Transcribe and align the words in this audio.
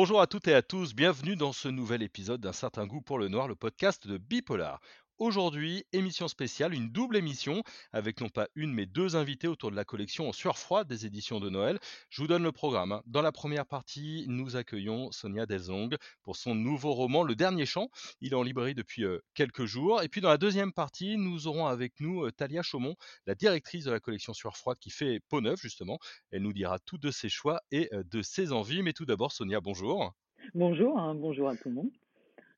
Bonjour 0.00 0.22
à 0.22 0.26
toutes 0.26 0.48
et 0.48 0.54
à 0.54 0.62
tous, 0.62 0.94
bienvenue 0.94 1.36
dans 1.36 1.52
ce 1.52 1.68
nouvel 1.68 2.02
épisode 2.02 2.40
d'un 2.40 2.54
certain 2.54 2.86
goût 2.86 3.02
pour 3.02 3.18
le 3.18 3.28
noir, 3.28 3.48
le 3.48 3.54
podcast 3.54 4.08
de 4.08 4.16
Bipolar. 4.16 4.80
Aujourd'hui, 5.20 5.84
émission 5.92 6.28
spéciale, 6.28 6.72
une 6.72 6.88
double 6.88 7.14
émission, 7.14 7.62
avec 7.92 8.22
non 8.22 8.30
pas 8.30 8.48
une 8.54 8.72
mais 8.72 8.86
deux 8.86 9.16
invités 9.16 9.48
autour 9.48 9.70
de 9.70 9.76
la 9.76 9.84
collection 9.84 10.26
en 10.26 10.32
sueur 10.32 10.56
froide 10.56 10.88
des 10.88 11.04
éditions 11.04 11.40
de 11.40 11.50
Noël. 11.50 11.78
Je 12.08 12.22
vous 12.22 12.26
donne 12.26 12.42
le 12.42 12.52
programme. 12.52 12.92
hein. 12.92 13.02
Dans 13.04 13.20
la 13.20 13.30
première 13.30 13.66
partie, 13.66 14.24
nous 14.28 14.56
accueillons 14.56 15.12
Sonia 15.12 15.44
Delzong 15.44 15.94
pour 16.22 16.36
son 16.36 16.54
nouveau 16.54 16.94
roman 16.94 17.22
Le 17.22 17.34
Dernier 17.34 17.66
Chant. 17.66 17.90
Il 18.22 18.32
est 18.32 18.34
en 18.34 18.42
librairie 18.42 18.74
depuis 18.74 19.04
euh, 19.04 19.18
quelques 19.34 19.66
jours. 19.66 20.02
Et 20.02 20.08
puis 20.08 20.22
dans 20.22 20.30
la 20.30 20.38
deuxième 20.38 20.72
partie, 20.72 21.18
nous 21.18 21.46
aurons 21.46 21.66
avec 21.66 22.00
nous 22.00 22.24
euh, 22.24 22.32
Talia 22.32 22.62
Chaumont, 22.62 22.96
la 23.26 23.34
directrice 23.34 23.84
de 23.84 23.90
la 23.90 24.00
collection 24.00 24.32
sueur 24.32 24.56
froide 24.56 24.78
qui 24.80 24.88
fait 24.88 25.20
Peau 25.28 25.42
Neuf 25.42 25.60
justement. 25.60 25.98
Elle 26.30 26.40
nous 26.40 26.54
dira 26.54 26.78
tout 26.78 26.96
de 26.96 27.10
ses 27.10 27.28
choix 27.28 27.60
et 27.70 27.90
euh, 27.92 28.02
de 28.10 28.22
ses 28.22 28.52
envies. 28.52 28.82
Mais 28.82 28.94
tout 28.94 29.04
d'abord, 29.04 29.32
Sonia, 29.32 29.60
bonjour. 29.60 30.14
Bonjour, 30.54 30.98
hein, 30.98 31.14
bonjour 31.14 31.50
à 31.50 31.56
tout 31.56 31.68
le 31.68 31.74
monde. 31.74 31.90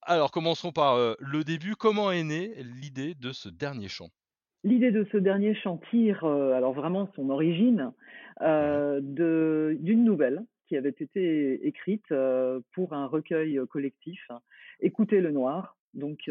Alors, 0.04 0.32
commençons 0.32 0.72
par 0.72 0.94
euh, 0.94 1.14
le 1.20 1.44
début. 1.44 1.76
Comment 1.76 2.10
est 2.10 2.24
née 2.24 2.54
l'idée 2.62 3.14
de 3.14 3.32
ce 3.32 3.48
dernier 3.48 3.88
chant? 3.88 4.08
L'idée 4.64 4.90
de 4.90 5.06
ce 5.12 5.16
dernier 5.16 5.54
chant 5.54 5.80
tire, 5.90 6.24
euh, 6.24 6.52
alors 6.54 6.72
vraiment 6.72 7.08
son 7.14 7.30
origine, 7.30 7.92
euh, 8.40 9.00
de- 9.02 9.76
d'une 9.80 10.04
nouvelle 10.04 10.42
qui 10.68 10.76
avait 10.76 10.90
été 10.90 11.66
écrite 11.66 12.14
pour 12.72 12.92
un 12.94 13.06
recueil 13.06 13.60
collectif, 13.68 14.20
hein, 14.30 14.40
Écoutez 14.80 15.20
le 15.20 15.30
noir, 15.30 15.76
donc 15.94 16.30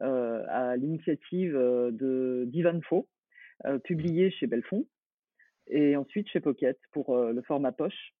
à 0.00 0.76
l'initiative 0.76 1.52
de 1.52 2.44
d'Ivan 2.48 2.80
Faux, 2.88 3.06
euh, 3.66 3.78
publié 3.78 4.30
chez 4.30 4.46
Belfond, 4.46 4.86
et 5.68 5.94
ensuite 5.96 6.28
chez 6.28 6.40
Pocket 6.40 6.78
pour 6.92 7.16
le 7.16 7.42
format 7.42 7.72
poche. 7.72 8.14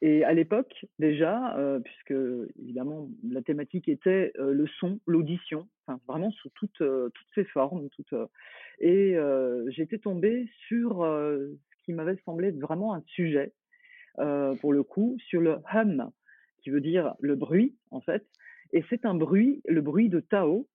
Et 0.00 0.22
à 0.22 0.32
l'époque, 0.32 0.86
déjà, 1.00 1.56
euh, 1.56 1.80
puisque 1.80 2.14
évidemment 2.60 3.08
la 3.28 3.42
thématique 3.42 3.88
était 3.88 4.32
euh, 4.38 4.52
le 4.52 4.66
son, 4.78 5.00
l'audition, 5.06 5.68
vraiment 6.06 6.30
sous 6.30 6.50
toutes, 6.50 6.80
euh, 6.82 7.08
toutes 7.08 7.28
ses 7.34 7.44
formes, 7.44 7.88
et 8.80 9.16
j'étais 9.68 9.98
tombée 9.98 10.48
sur 10.68 11.00
ce 11.02 11.84
qui 11.84 11.92
m'avait 11.92 12.16
semblé 12.24 12.52
vraiment 12.52 12.94
un 12.94 13.02
sujet, 13.06 13.52
pour 14.16 14.72
le 14.72 14.82
coup, 14.84 15.16
sur 15.26 15.40
le 15.40 15.56
hum, 15.74 16.10
qui 16.62 16.70
veut 16.70 16.80
dire 16.80 17.14
le 17.20 17.34
bruit, 17.34 17.74
en 17.90 18.00
fait. 18.00 18.24
Et 18.72 18.84
c'est 18.88 19.04
un 19.04 19.14
bruit, 19.14 19.62
le 19.66 19.80
bruit 19.80 20.08
de 20.08 20.20
Tao, 20.20 20.68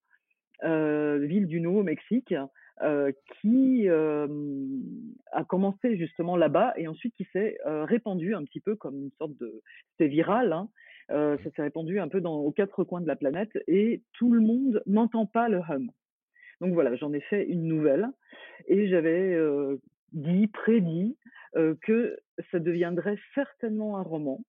ville 0.61 1.47
du 1.47 1.61
Nouveau-Mexique, 1.61 2.35
qui 3.41 3.87
euh, 3.87 4.27
a 5.31 5.43
commencé 5.43 5.95
justement 5.97 6.35
là-bas 6.35 6.73
et 6.75 6.87
ensuite 6.87 7.13
qui 7.15 7.27
s'est 7.31 7.57
euh, 7.65 7.85
répandu 7.85 8.35
un 8.35 8.43
petit 8.43 8.59
peu 8.59 8.75
comme 8.75 8.97
une 8.97 9.11
sorte 9.17 9.37
de... 9.37 9.61
C'était 9.91 10.09
viral, 10.09 10.53
hein, 10.53 10.69
euh, 11.11 11.37
ça 11.43 11.51
s'est 11.51 11.61
répandu 11.61 11.99
un 11.99 12.07
peu 12.07 12.21
dans, 12.21 12.35
aux 12.35 12.51
quatre 12.51 12.83
coins 12.83 13.01
de 13.01 13.07
la 13.07 13.15
planète 13.15 13.51
et 13.67 14.01
tout 14.13 14.31
le 14.31 14.41
monde 14.41 14.81
n'entend 14.85 15.25
pas 15.25 15.49
le 15.49 15.59
hum. 15.59 15.91
Donc 16.61 16.73
voilà, 16.73 16.95
j'en 16.95 17.13
ai 17.13 17.19
fait 17.21 17.45
une 17.45 17.63
nouvelle 17.63 18.07
et 18.67 18.87
j'avais 18.87 19.33
euh, 19.33 19.81
dit, 20.13 20.47
prédit 20.47 21.17
euh, 21.55 21.75
que 21.81 22.17
ça 22.51 22.59
deviendrait 22.59 23.17
certainement 23.35 23.97
un 23.97 24.03
roman. 24.03 24.41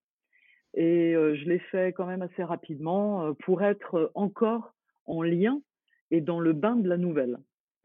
Et 0.75 1.14
euh, 1.14 1.34
je 1.34 1.44
l'ai 1.48 1.59
fait 1.59 1.92
quand 1.92 2.06
même 2.06 2.22
assez 2.22 2.42
rapidement 2.42 3.27
euh, 3.27 3.33
pour 3.44 3.62
être 3.62 4.11
encore 4.14 4.75
en 5.06 5.22
lien 5.22 5.61
et 6.11 6.20
dans 6.20 6.41
le 6.41 6.53
bain 6.53 6.77
de 6.77 6.88
la 6.88 6.97
nouvelle, 6.97 7.38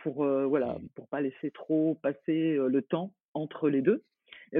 pour 0.03 0.23
euh, 0.23 0.45
voilà, 0.45 0.73
Mhm. 0.79 0.89
pour 0.95 1.07
pas 1.07 1.21
laisser 1.21 1.51
trop 1.51 1.95
passer 2.01 2.55
euh, 2.57 2.67
le 2.67 2.81
temps 2.81 3.13
entre 3.33 3.69
les 3.69 3.81
deux, 3.81 4.03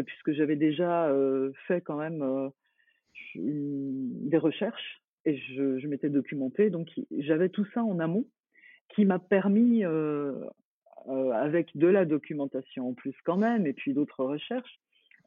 puisque 0.06 0.31
j'avais 0.34 0.56
déjà 0.56 1.08
euh, 1.09 1.52
fait 1.68 1.81
quand 1.81 1.97
même 1.97 2.24
des 3.36 4.38
recherches 4.38 5.02
et 5.25 5.36
je, 5.38 5.80
je 5.80 5.88
m'étais 5.88 6.09
documentée, 6.09 6.69
donc 6.69 6.90
j'avais 7.18 7.50
tout 7.50 7.66
ça 7.74 7.84
en 7.84 8.00
amont 8.00 8.25
qui 8.90 9.06
m'a 9.06 9.19
permis, 9.19 9.84
avec 11.34 11.75
de 11.75 11.88
la 11.88 12.06
documentation 12.06 12.90
en 12.90 12.94
plus 12.94 13.16
quand 13.24 13.38
même, 13.38 13.66
et 13.68 13.74
puis 13.74 13.94
d'autres 13.94 14.24
recherches, 14.24 14.80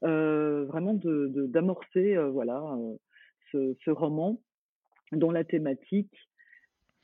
vraiment 0.02 0.94
de, 0.94 1.28
de- 1.28 1.46
d'amorcer 1.46 2.16
euh, 2.16 2.28
voilà 2.30 2.62
ce, 3.50 3.74
ce 3.84 3.90
roman 3.90 4.40
dont 5.12 5.30
la 5.30 5.44
thématique 5.44 6.14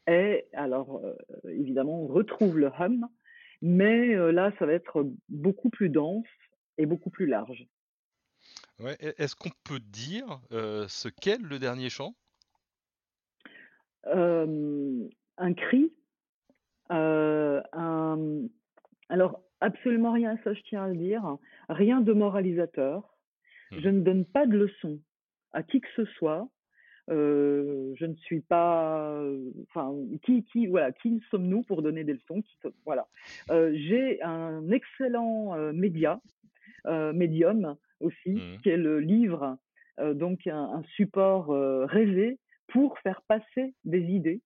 est 0.08 0.48
alors 0.52 1.00
euh, 1.04 1.14
évidemment 1.48 2.02
on 2.02 2.06
retrouve 2.06 2.58
le 2.58 2.68
hum, 2.68 3.06
mais 3.62 4.14
euh, 4.14 4.30
là 4.32 4.52
ça 4.58 4.66
va 4.66 4.72
être 4.72 5.06
beaucoup 5.28 5.70
plus 5.70 5.88
dense 5.88 6.26
et 6.78 6.86
beaucoup 6.86 7.10
plus 7.10 7.26
large. 7.26 7.66
Ouais, 8.78 8.96
Est-ce 9.00 9.34
qu'on 9.36 9.50
peut 9.64 9.80
dire 9.80 10.40
euh, 10.52 10.86
ce 10.88 11.08
qu'est 11.08 11.38
le 11.38 11.58
dernier 11.58 11.90
chant? 11.90 12.14
Un 15.40 15.54
cri, 15.54 15.92
un, 16.90 17.62
alors 19.08 19.42
absolument 19.60 20.12
rien, 20.12 20.38
ça 20.44 20.52
je 20.54 20.62
tiens 20.62 20.84
à 20.84 20.88
le 20.88 20.96
dire, 20.96 21.36
rien 21.68 22.00
de 22.00 22.12
moralisateur. 22.12 23.16
Je 23.76 23.88
Mhm. 23.88 23.90
ne 23.90 24.00
donne 24.00 24.24
pas 24.24 24.46
de 24.46 24.56
leçons 24.56 25.00
à 25.52 25.62
qui 25.62 25.80
que 25.80 25.88
ce 25.96 26.04
soit. 26.04 26.48
Euh, 27.08 27.92
je 27.96 28.04
ne 28.06 28.14
suis 28.16 28.40
pas, 28.40 29.18
enfin, 29.68 29.94
qui, 30.22 30.44
qui, 30.44 30.66
voilà, 30.66 30.92
qui 30.92 31.22
sommes-nous 31.30 31.62
pour 31.62 31.82
donner 31.82 32.04
des 32.04 32.12
leçons 32.14 32.42
qui, 32.42 32.56
Voilà. 32.84 33.06
Euh, 33.50 33.72
J'ai 33.74 34.22
un 34.22 34.70
excellent 34.70 35.54
euh, 35.56 35.72
média, 35.72 36.20
médium 37.14 37.76
aussi, 38.00 38.30
Mhm. 38.34 38.60
qui 38.62 38.68
est 38.70 38.76
le 38.76 39.00
livre, 39.00 39.58
donc 40.14 40.46
un, 40.46 40.56
un 40.78 40.82
support 40.96 41.48
rêvé 41.88 42.38
pour 42.68 42.98
faire 43.00 43.20
passer 43.22 43.74
des 43.84 44.00
idées, 44.00 44.40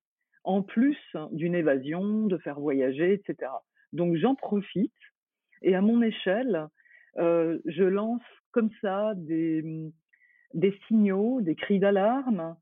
en 0.44 0.62
plus 0.62 0.98
d'une 1.32 1.54
évasion, 1.54 2.26
de 2.26 2.38
faire 2.38 2.58
voyager, 2.58 3.12
etc. 3.12 3.52
Donc 3.92 4.16
j'en 4.16 4.34
profite 4.34 4.92
et 5.60 5.74
à 5.76 5.82
mon 5.82 6.02
échelle, 6.02 6.66
je 7.16 7.84
lance 7.84 8.22
comme 8.50 8.70
ça 8.80 9.12
des, 9.16 9.62
des 10.54 10.78
signaux, 10.88 11.40
des 11.40 11.54
cris 11.54 11.78
d'alarme. 11.78 12.56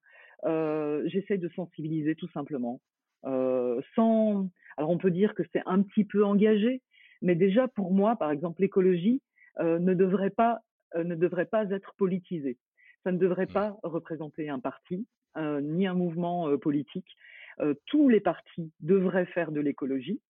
Euh, 0.44 1.02
J'essaie 1.06 1.38
de 1.38 1.48
sensibiliser 1.50 2.14
tout 2.14 2.28
simplement. 2.28 2.80
Euh, 3.24 3.80
sans, 3.94 4.48
alors 4.76 4.90
on 4.90 4.98
peut 4.98 5.10
dire 5.10 5.34
que 5.34 5.42
c'est 5.52 5.62
un 5.66 5.82
petit 5.82 6.04
peu 6.04 6.24
engagé, 6.24 6.80
mais 7.22 7.34
déjà 7.34 7.68
pour 7.68 7.92
moi, 7.92 8.16
par 8.16 8.30
exemple, 8.30 8.62
l'écologie 8.62 9.20
euh, 9.58 9.78
ne 9.78 9.94
devrait 9.94 10.30
pas 10.30 10.60
ne 10.96 11.14
devrait 11.14 11.46
pas 11.46 11.70
être 11.70 11.94
politisée. 11.96 12.56
Ça 13.04 13.12
ne 13.12 13.18
devrait 13.18 13.46
Mhm. 13.46 13.52
pas 13.52 13.76
représenter 13.84 14.48
un 14.48 14.58
parti 14.58 15.06
ni 15.38 15.86
un 15.86 15.94
mouvement 15.94 16.58
politique. 16.58 17.06
Tous 17.86 18.08
les 18.08 18.18
partis 18.18 18.72
devraient 18.80 19.26
faire 19.26 19.52
de 19.52 19.60
l'écologie. 19.60 20.20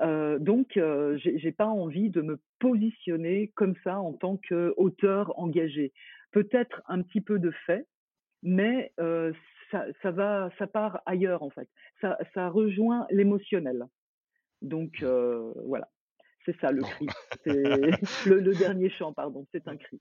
Euh, 0.00 0.38
donc, 0.38 0.76
euh, 0.76 1.18
j'ai 1.18 1.52
pas 1.52 1.66
envie 1.66 2.10
de 2.10 2.22
me 2.22 2.38
positionner 2.60 3.48
comme 3.56 3.74
ça 3.82 3.98
en 3.98 4.12
tant 4.12 4.36
qu'auteur 4.48 5.38
engagé. 5.38 5.92
Peut-être 6.32 6.82
un 6.86 7.02
petit 7.02 7.20
peu 7.20 7.38
de 7.38 7.50
fait, 7.66 7.86
mais 8.42 8.92
euh, 9.00 9.32
ça, 9.70 9.86
ça 10.02 10.10
va, 10.10 10.50
ça 10.58 10.66
part 10.66 11.00
ailleurs 11.06 11.42
en 11.42 11.50
fait. 11.50 11.68
Ça, 12.00 12.18
ça 12.34 12.48
rejoint 12.48 13.06
l'émotionnel. 13.10 13.84
Donc 14.62 15.02
euh, 15.02 15.52
voilà, 15.64 15.88
c'est 16.44 16.58
ça 16.60 16.72
le 16.72 16.82
Bon. 16.82 16.88
cri. 16.88 17.06
Le, 18.26 18.40
le 18.40 18.54
dernier 18.54 18.90
chant, 18.90 19.12
pardon, 19.12 19.46
c'est 19.52 19.66
un 19.68 19.76
cri. 19.76 20.00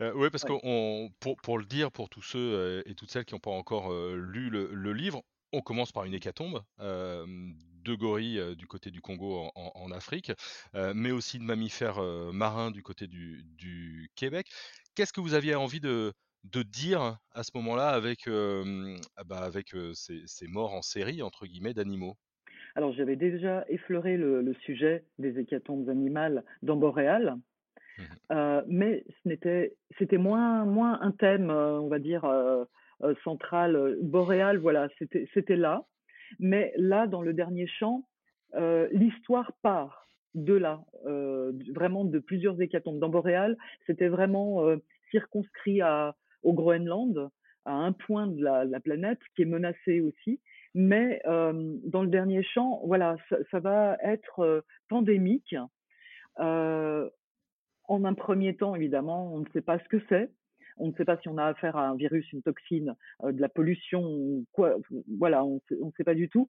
Euh, 0.00 0.12
ouais, 0.14 0.30
parce 0.30 0.44
Ouais. 0.44 0.50
que 0.60 0.60
on, 0.64 1.10
pour, 1.20 1.36
pour 1.38 1.58
le 1.58 1.64
dire 1.64 1.90
pour 1.90 2.08
tous 2.08 2.22
ceux 2.22 2.82
et 2.86 2.94
toutes 2.94 3.10
celles 3.10 3.24
qui 3.24 3.34
n'ont 3.34 3.40
pas 3.40 3.50
encore 3.50 3.92
lu 4.14 4.50
le, 4.50 4.70
le 4.72 4.92
livre, 4.92 5.22
on 5.52 5.60
commence 5.60 5.92
par 5.92 6.04
une 6.04 6.14
hécatombe 6.14 6.62
euh, 6.80 7.26
de 7.84 7.94
gorilles 7.94 8.38
euh, 8.38 8.54
du 8.54 8.66
côté 8.66 8.90
du 8.90 9.00
Congo 9.00 9.36
en, 9.36 9.52
en- 9.54 9.72
en 9.74 9.90
Afrique, 9.92 10.32
euh, 10.74 10.92
mais 10.94 11.10
aussi 11.10 11.38
de 11.38 11.44
mammifères 11.44 12.02
marins 12.32 12.70
du 12.70 12.82
côté 12.82 13.06
du, 13.06 13.44
du 13.44 14.10
Québec. 14.14 14.48
Qu'est-ce 14.94 15.12
que 15.12 15.20
vous 15.20 15.34
aviez 15.34 15.54
envie 15.54 15.80
de, 15.80 16.12
de 16.44 16.62
dire 16.62 17.18
à 17.32 17.42
ce 17.42 17.50
moment-là 17.54 17.88
avec, 17.88 18.28
ah 18.28 19.24
bah, 19.24 19.38
avec 19.38 19.74
ces, 19.94 20.22
ces 20.26 20.46
morts 20.48 20.74
en 20.74 20.82
série, 20.82 21.22
entre 21.22 21.46
guillemets, 21.46 21.74
d'animaux? 21.74 22.16
Alors 22.74 22.92
j'avais 22.92 23.16
déjà 23.16 23.64
effleuré 23.68 24.16
le, 24.16 24.42
le 24.42 24.54
sujet 24.54 25.04
des 25.18 25.38
hécatombes 25.38 25.88
animales 25.88 26.44
dans 26.62 26.76
Boréal. 26.76 27.36
Euh, 28.30 28.62
mais 28.68 29.04
ce 29.08 29.28
n'était, 29.28 29.74
c'était 29.98 30.18
moins, 30.18 30.64
moins 30.64 31.00
un 31.00 31.10
thème, 31.10 31.50
on 31.50 31.88
va 31.88 31.98
dire, 31.98 32.24
euh, 33.02 33.08
euh, 33.08 33.14
central, 33.24 33.76
euh, 33.76 33.96
boréal, 34.02 34.58
voilà, 34.58 34.88
c'était, 34.98 35.56
là. 35.56 35.84
Mais 36.38 36.72
là, 36.76 37.06
dans 37.06 37.22
le 37.22 37.32
dernier 37.32 37.66
chant, 37.66 38.04
euh, 38.54 38.88
l'histoire 38.92 39.52
part 39.62 40.06
de 40.34 40.54
là, 40.54 40.84
vraiment 41.04 42.04
de 42.04 42.18
plusieurs 42.18 42.60
hécatombes. 42.60 43.00
Dans 43.00 43.08
Boréal, 43.08 43.56
c'était 43.86 44.08
vraiment 44.08 44.62
circonscrit 45.10 45.80
au 46.42 46.52
Groenland, 46.52 47.30
à 47.64 47.72
un 47.72 47.92
point 47.92 48.26
de 48.28 48.40
la, 48.40 48.64
la 48.64 48.78
planète 48.78 49.18
qui 49.34 49.42
est 49.42 49.46
menacé 49.46 50.00
aussi. 50.00 50.38
Mais 50.74 51.22
dans 51.24 52.02
le 52.02 52.08
dernier 52.08 52.42
chant, 52.42 52.82
voilà, 52.84 53.16
ça, 53.50 53.58
va 53.58 53.96
être 54.02 54.62
pandémique. 54.88 55.56
En 56.36 57.08
un 57.88 58.14
premier 58.14 58.54
temps, 58.54 58.76
évidemment, 58.76 59.34
on 59.34 59.40
ne 59.40 59.48
sait 59.54 59.62
pas 59.62 59.78
ce 59.78 59.88
que 59.88 60.00
c'est. 60.10 60.30
On 60.78 60.88
ne 60.88 60.92
sait 60.94 61.04
pas 61.04 61.18
si 61.18 61.28
on 61.28 61.38
a 61.38 61.44
affaire 61.44 61.76
à 61.76 61.88
un 61.88 61.96
virus, 61.96 62.30
une 62.32 62.42
toxine, 62.42 62.94
de 63.22 63.40
la 63.40 63.48
pollution 63.48 64.44
quoi. 64.52 64.76
Voilà, 65.18 65.44
on 65.44 65.60
ne 65.70 65.90
sait 65.96 66.04
pas 66.04 66.14
du 66.14 66.28
tout. 66.28 66.48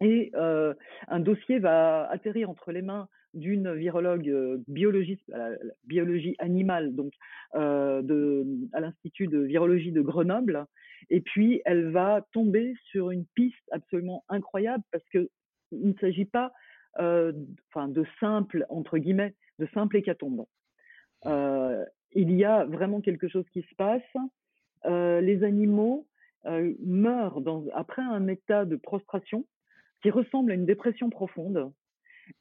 Et 0.00 0.30
un 0.34 1.20
dossier 1.20 1.58
va 1.58 2.08
atterrir 2.10 2.50
entre 2.50 2.72
les 2.72 2.82
mains 2.82 3.08
d'une 3.34 3.74
virologue 3.74 4.62
biologiste, 4.68 5.28
à 5.32 5.50
la, 5.50 5.56
biologie 5.84 6.36
animale, 6.38 6.94
donc 6.94 7.12
à 7.52 8.80
l'Institut 8.80 9.26
de 9.26 9.38
virologie 9.38 9.92
de 9.92 10.00
Grenoble. 10.00 10.66
Et 11.10 11.20
puis, 11.20 11.62
elle 11.64 11.90
va 11.90 12.24
tomber 12.32 12.74
sur 12.90 13.10
une 13.10 13.24
piste 13.34 13.56
absolument 13.70 14.24
incroyable 14.28 14.84
parce 14.92 15.04
que 15.12 15.28
il 15.72 15.88
ne 15.88 15.98
s'agit 16.00 16.24
pas, 16.24 16.52
enfin, 16.96 17.88
de 17.88 18.04
simple 18.20 18.66
entre 18.68 18.98
guillemets, 18.98 19.34
de 19.58 19.66
simple 19.74 19.96
hécatombe. 19.96 20.46
Il 22.12 22.32
y 22.32 22.44
a 22.44 22.64
vraiment 22.64 23.00
quelque 23.00 23.28
chose 23.28 23.44
qui 23.52 23.62
se 23.62 23.74
passe. 23.74 24.02
les 24.84 25.44
animaux 25.44 26.06
meurent 26.80 27.40
dans, 27.40 27.64
après 27.74 28.02
un 28.02 28.26
état 28.28 28.64
de 28.64 28.76
prostration 28.76 29.44
qui 30.02 30.10
ressemble 30.10 30.52
à 30.52 30.54
une 30.54 30.66
dépression 30.66 31.10
profonde 31.10 31.72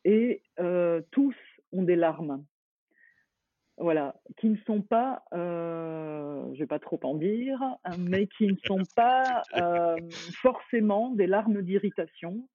et 0.06 0.42
euh, 0.60 1.02
tous 1.12 1.36
ont 1.72 1.84
des 1.84 1.96
larmes. 1.96 2.44
Voilà, 3.80 4.16
qui 4.38 4.50
ne 4.50 4.58
sont 4.66 4.82
pas, 4.82 5.24
euh, 5.34 6.46
je 6.48 6.54
ne 6.54 6.58
vais 6.58 6.66
pas 6.66 6.80
trop 6.80 7.00
en 7.04 7.14
dire, 7.14 7.62
hein, 7.62 7.78
mais 8.00 8.26
qui 8.26 8.48
ne 8.48 8.58
sont 8.66 8.82
pas 8.96 9.44
euh, 9.56 9.96
forcément 10.42 11.12
des 11.12 11.28
larmes 11.28 11.62
d'irritation, 11.62 12.48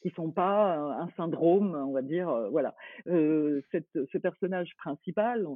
qui 0.00 0.08
ne 0.08 0.14
sont 0.14 0.30
pas 0.30 0.76
un 0.76 1.08
syndrome, 1.16 1.74
on 1.74 1.92
va 1.92 2.02
dire. 2.02 2.30
voilà, 2.50 2.74
ce 3.06 4.18
personnage 4.18 4.74
principal, 4.76 5.46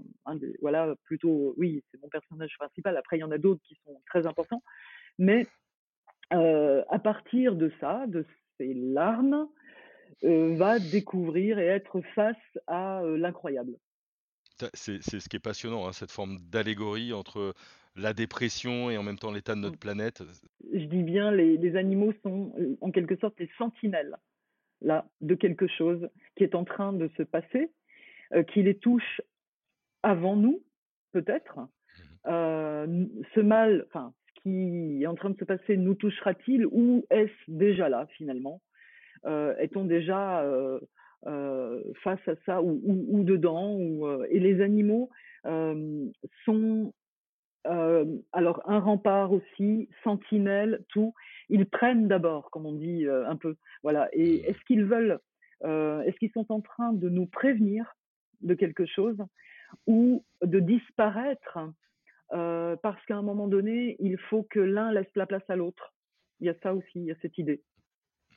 voilà, 0.61 0.94
plutôt, 1.05 1.55
oui, 1.56 1.82
c'est 1.91 2.00
mon 2.02 2.08
personnage 2.08 2.55
principal. 2.58 2.96
Après, 2.96 3.17
il 3.17 3.20
y 3.20 3.25
en 3.25 3.31
a 3.31 3.38
d'autres 3.38 3.62
qui 3.62 3.76
sont 3.85 4.00
très 4.06 4.26
importants, 4.26 4.62
mais 5.19 5.46
à 6.31 6.99
partir 7.02 7.55
de 7.55 7.73
ça, 7.81 8.06
de 8.06 8.26
ses 8.58 8.75
larmes, 8.75 9.49
euh, 10.23 10.55
va 10.56 10.79
découvrir 10.79 11.58
et 11.58 11.67
être 11.67 12.00
face 12.14 12.37
à 12.67 13.02
euh, 13.02 13.19
l'incroyable. 13.19 13.76
C'est 14.73 15.02
ce 15.02 15.29
qui 15.29 15.37
est 15.37 15.40
passionnant, 15.40 15.87
hein, 15.87 15.93
cette 15.93 16.12
forme 16.12 16.38
d'allégorie 16.49 17.12
entre 17.12 17.55
la 17.97 18.12
dépression 18.12 18.90
et 18.90 18.97
en 18.97 19.02
même 19.02 19.19
temps 19.19 19.32
l'état 19.32 19.55
de 19.55 19.61
notre 19.61 19.76
mmh. 19.76 19.81
planète. 19.81 20.23
Je 20.73 20.85
dis 20.85 21.02
bien, 21.02 21.31
les, 21.32 21.76
animaux 21.76 22.12
sont 22.23 22.52
euh, 22.58 22.76
en 22.81 22.90
quelque 22.90 23.17
sorte 23.17 23.38
les 23.40 23.50
sentinelles 23.58 24.17
là, 24.85 25.07
de 25.21 25.35
quelque 25.35 25.67
chose 25.67 26.09
qui 26.37 26.45
est 26.45 26.55
en 26.55 26.65
train 26.65 26.93
de 26.93 27.09
se 27.17 27.23
passer, 27.23 27.71
qui 28.53 28.63
les 28.63 28.77
touche 28.77 29.21
avant 30.03 30.37
nous, 30.37 30.63
peut-être. 31.13 31.59
Mmh 31.59 31.71
ce 33.35 33.41
mal, 33.41 33.85
enfin, 33.89 34.15
qui 34.45 35.03
est 35.03 35.07
en 35.07 35.15
train 35.15 35.31
de 35.31 35.39
se 35.39 35.45
passer 35.45 35.77
nous 35.77 35.95
touchera-t-il 35.95 36.67
ou 36.67 37.05
est-ce 37.11 37.33
déjà 37.49 37.89
là 37.89 38.07
finalement? 38.17 38.61
Euh, 39.27 39.57
Est-on 39.57 39.85
déjà 39.85 40.43
euh, 40.43 40.79
euh, 41.27 41.83
face 42.03 42.27
à 42.29 42.35
ça 42.45 42.63
ou, 42.63 42.81
ou, 42.85 43.25
dedans 43.25 43.75
ou, 43.75 44.07
Et 44.25 44.39
les 44.39 44.61
animaux 44.61 45.11
sont 46.45 46.93
alors 47.64 48.62
un 48.66 48.78
rempart 48.78 49.32
aussi, 49.32 49.88
sentinelle, 50.02 50.84
tout. 50.88 51.14
Ils 51.49 51.66
prennent 51.66 52.08
d'abord, 52.08 52.50
comme 52.50 52.66
on 52.66 52.72
dit 52.72 53.06
un 53.08 53.37
peu. 53.37 53.56
Voilà. 53.82 54.08
Et 54.12 54.49
est-ce 54.49 54.62
qu'ils 54.66 54.84
veulent, 54.84 55.19
est-ce 55.62 56.16
qu'ils 56.19 56.32
sont 56.32 56.46
en 56.50 56.61
train 56.61 56.93
de 56.93 57.08
nous 57.08 57.26
prévenir 57.26 57.96
de 58.43 58.55
quelque 58.55 58.87
chose 58.87 59.16
ou 59.87 60.25
de 60.43 60.61
disparaître 60.61 61.58
euh, 62.32 62.76
parce 62.76 63.05
qu'à 63.06 63.16
un 63.16 63.22
moment 63.22 63.49
donné, 63.49 63.96
il 64.00 64.19
faut 64.19 64.43
que 64.44 64.61
l'un 64.61 64.93
laisse 64.93 65.14
la 65.14 65.26
place 65.26 65.49
à 65.49 65.56
l'autre? 65.56 65.93
Il 66.40 66.46
y 66.46 66.50
a 66.50 66.55
ça 66.62 66.75
aussi, 66.75 66.96
il 66.96 67.05
y 67.05 67.11
a 67.12 67.16
cette 67.22 67.38
idée. 67.38 67.62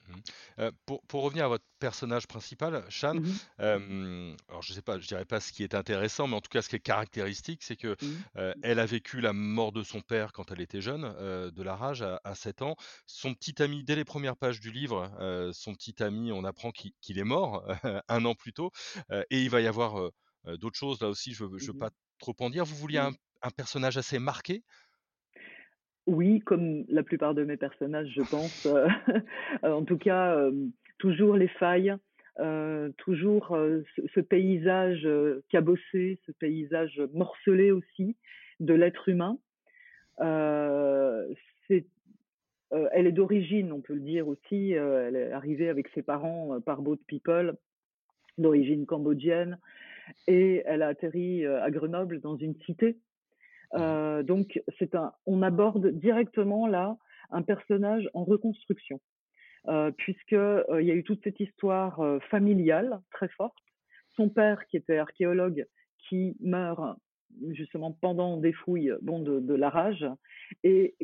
Mmh. 0.07 0.13
Euh, 0.59 0.71
pour, 0.85 1.01
pour, 1.03 1.23
revenir 1.23 1.45
à 1.45 1.47
votre 1.47 1.65
personnage 1.79 2.27
principal, 2.27 2.85
Shan, 2.89 3.15
mmh 3.15 3.25
euh, 3.59 4.35
alors 4.49 4.61
je 4.61 4.73
sais 4.73 4.81
pas, 4.81 4.99
je 4.99 5.07
dirais 5.07 5.25
pas 5.25 5.39
ce 5.39 5.51
qui 5.51 5.63
est 5.63 5.75
intéressant, 5.75 6.27
mais 6.27 6.35
en 6.35 6.41
tout 6.41 6.49
cas 6.49 6.61
ce 6.61 6.69
qui 6.69 6.75
est 6.75 6.79
caractéristique, 6.79 7.63
c'est 7.63 7.75
que 7.75 7.95
mmh. 8.01 8.53
elle 8.63 8.79
a 8.79 8.85
vécu 8.85 9.21
la 9.21 9.33
mort 9.33 9.71
de 9.71 9.83
son 9.83 10.01
père 10.01 10.31
quand 10.33 10.51
elle 10.51 10.61
était 10.61 10.81
jeune, 10.81 11.01
de 11.03 11.63
la 11.63 11.75
rage 11.75 12.01
à, 12.01 12.35
7 12.35 12.61
ans. 12.61 12.75
Son 13.05 13.33
petit 13.33 13.61
ami, 13.61 13.83
dès 13.83 13.95
les 13.95 14.05
premières 14.05 14.37
pages 14.37 14.59
du 14.59 14.71
livre, 14.71 15.11
son 15.53 15.73
petit 15.73 16.01
ami, 16.01 16.31
on 16.31 16.43
apprend 16.43 16.71
qu'il 16.71 17.19
est 17.19 17.23
mort 17.23 17.65
un 18.07 18.25
an 18.25 18.35
plus 18.35 18.53
tôt, 18.53 18.71
et 19.29 19.43
il 19.43 19.49
va 19.49 19.61
y 19.61 19.67
avoir 19.67 20.11
d'autres 20.45 20.77
choses 20.77 21.01
là 21.01 21.09
aussi. 21.09 21.33
Je 21.33 21.43
veux, 21.43 21.57
je 21.57 21.67
veux 21.67 21.77
pas 21.77 21.91
trop 22.19 22.35
en 22.39 22.49
dire. 22.49 22.65
Vous 22.65 22.75
vouliez 22.75 22.99
un 22.99 23.13
un 23.41 23.51
personnage 23.51 23.97
assez 23.97 24.19
marqué? 24.19 24.63
Oui, 26.07 26.39
comme 26.39 26.85
la 26.87 27.03
plupart 27.03 27.35
de 27.35 27.43
mes 27.43 27.57
personnages, 27.57 28.09
je 28.15 28.21
pense. 28.21 28.65
Euh, 28.65 28.87
en 29.63 29.83
tout 29.83 29.97
cas, 29.97 30.37
euh, 30.37 30.53
toujours 30.99 31.35
les 31.35 31.49
failles, 31.49 31.93
euh, 32.39 32.89
toujours 32.97 33.57
ce, 34.13 34.21
paysage 34.21 35.05
cabossé, 35.49 36.17
ce 36.25 36.31
paysage 36.31 37.01
morcelé 37.13 37.71
aussi 37.71 38.15
de 38.61 38.73
l'être 38.73 39.09
humain. 39.09 39.37
elle 40.19 41.35
est 43.05 43.11
d'origine, 43.11 43.73
on 43.73 43.81
peut 43.81 43.93
le 43.93 43.99
dire 43.99 44.29
aussi. 44.29 44.71
elle 44.71 45.17
est 45.17 45.33
arrivée 45.33 45.67
avec 45.67 45.89
ses 45.89 46.03
parents 46.03 46.61
par 46.61 46.81
Boat 46.81 46.99
People, 47.07 47.55
d'origine 48.37 48.85
cambodgienne, 48.85 49.59
et 50.27 50.63
elle 50.65 50.83
a 50.83 50.87
atterri 50.87 51.45
à 51.45 51.69
Grenoble 51.69 52.21
dans 52.21 52.37
une 52.37 52.55
cité 52.65 52.97
euh, 53.73 54.23
donc, 54.23 54.61
c'est 54.79 54.95
un, 54.95 55.13
on 55.25 55.41
aborde 55.41 55.87
directement 55.87 56.67
là 56.67 56.97
un 57.31 57.41
personnage 57.41 58.09
en 58.13 58.23
reconstruction, 58.23 58.99
euh, 59.67 59.91
puisque 59.91 60.33
euh, 60.33 60.63
il 60.79 60.87
y 60.87 60.91
a 60.91 60.95
eu 60.95 61.03
toute 61.03 61.23
cette 61.23 61.39
histoire 61.39 61.99
euh, 61.99 62.19
familiale 62.31 63.01
très 63.11 63.27
forte. 63.29 63.57
Son 64.15 64.29
père, 64.29 64.65
qui 64.67 64.77
était 64.77 64.97
archéologue, 64.97 65.65
qui 66.07 66.35
meurt 66.39 66.97
justement 67.51 67.91
pendant 67.91 68.37
des 68.37 68.53
fouilles, 68.53 68.93
bon, 69.01 69.19
de, 69.19 69.39
de 69.39 69.53
la 69.53 69.69
rage, 69.69 70.05
et 70.63 70.95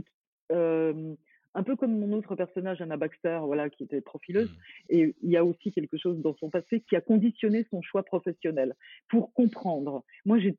un 1.56 1.64
peu 1.64 1.76
comme 1.76 2.00
mon 2.00 2.14
autre 2.14 2.36
personnage, 2.36 2.82
Anna 2.82 2.98
Baxter, 2.98 3.40
voilà, 3.44 3.70
qui 3.70 3.84
était 3.84 4.02
profileuse. 4.02 4.50
Mmh. 4.50 4.56
Et 4.90 5.16
il 5.22 5.30
y 5.30 5.38
a 5.38 5.46
aussi 5.46 5.72
quelque 5.72 5.98
chose 5.98 6.20
dans 6.22 6.36
son 6.36 6.50
passé 6.50 6.82
qui 6.82 6.96
a 6.96 7.02
conditionné 7.02 7.66
son 7.70 7.82
choix 7.82 8.04
professionnel 8.04 8.76
pour 9.10 9.34
comprendre. 9.34 10.04
Moi, 10.26 10.40
j'ai 10.40 10.58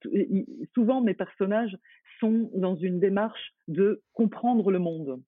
souvent 0.74 1.00
mes 1.00 1.14
personnages 1.14 1.76
dans 2.54 2.76
une 2.76 3.00
démarche 3.00 3.54
de 3.68 4.02
comprendre 4.12 4.70
le 4.70 4.78
monde, 4.78 5.22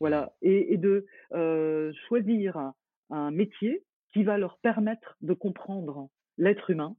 voilà, 0.00 0.34
et, 0.42 0.76
de 0.76 1.06
euh, 1.32 1.92
choisir 2.08 2.56
un, 3.10 3.30
métier 3.30 3.84
qui 4.12 4.24
va 4.24 4.38
leur 4.38 4.58
permettre 4.58 5.16
de 5.20 5.34
comprendre 5.34 6.08
l'être 6.36 6.70
humain 6.70 6.96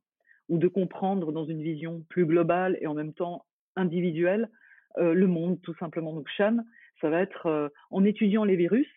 ou 0.48 0.58
de 0.58 0.68
comprendre 0.68 1.32
dans 1.32 1.46
une 1.46 1.62
vision 1.62 2.06
plus 2.10 2.26
globale 2.26 2.78
et 2.80 2.88
en 2.88 2.94
même 2.94 3.14
temps 3.14 3.46
individuelle 3.76 4.50
euh, 4.98 5.14
le 5.14 5.28
monde, 5.28 5.60
tout 5.62 5.76
simplement. 5.76 6.14
Donc, 6.14 6.30
Shan, 6.30 6.58
ça 7.02 7.10
va 7.10 7.22
être 7.22 7.48
euh, 7.48 7.70
en 7.92 8.06
étudiant 8.06 8.46
les 8.46 8.56
virus, 8.56 8.88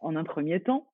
en 0.00 0.16
un 0.16 0.24
premier 0.24 0.60
temps, 0.60 0.90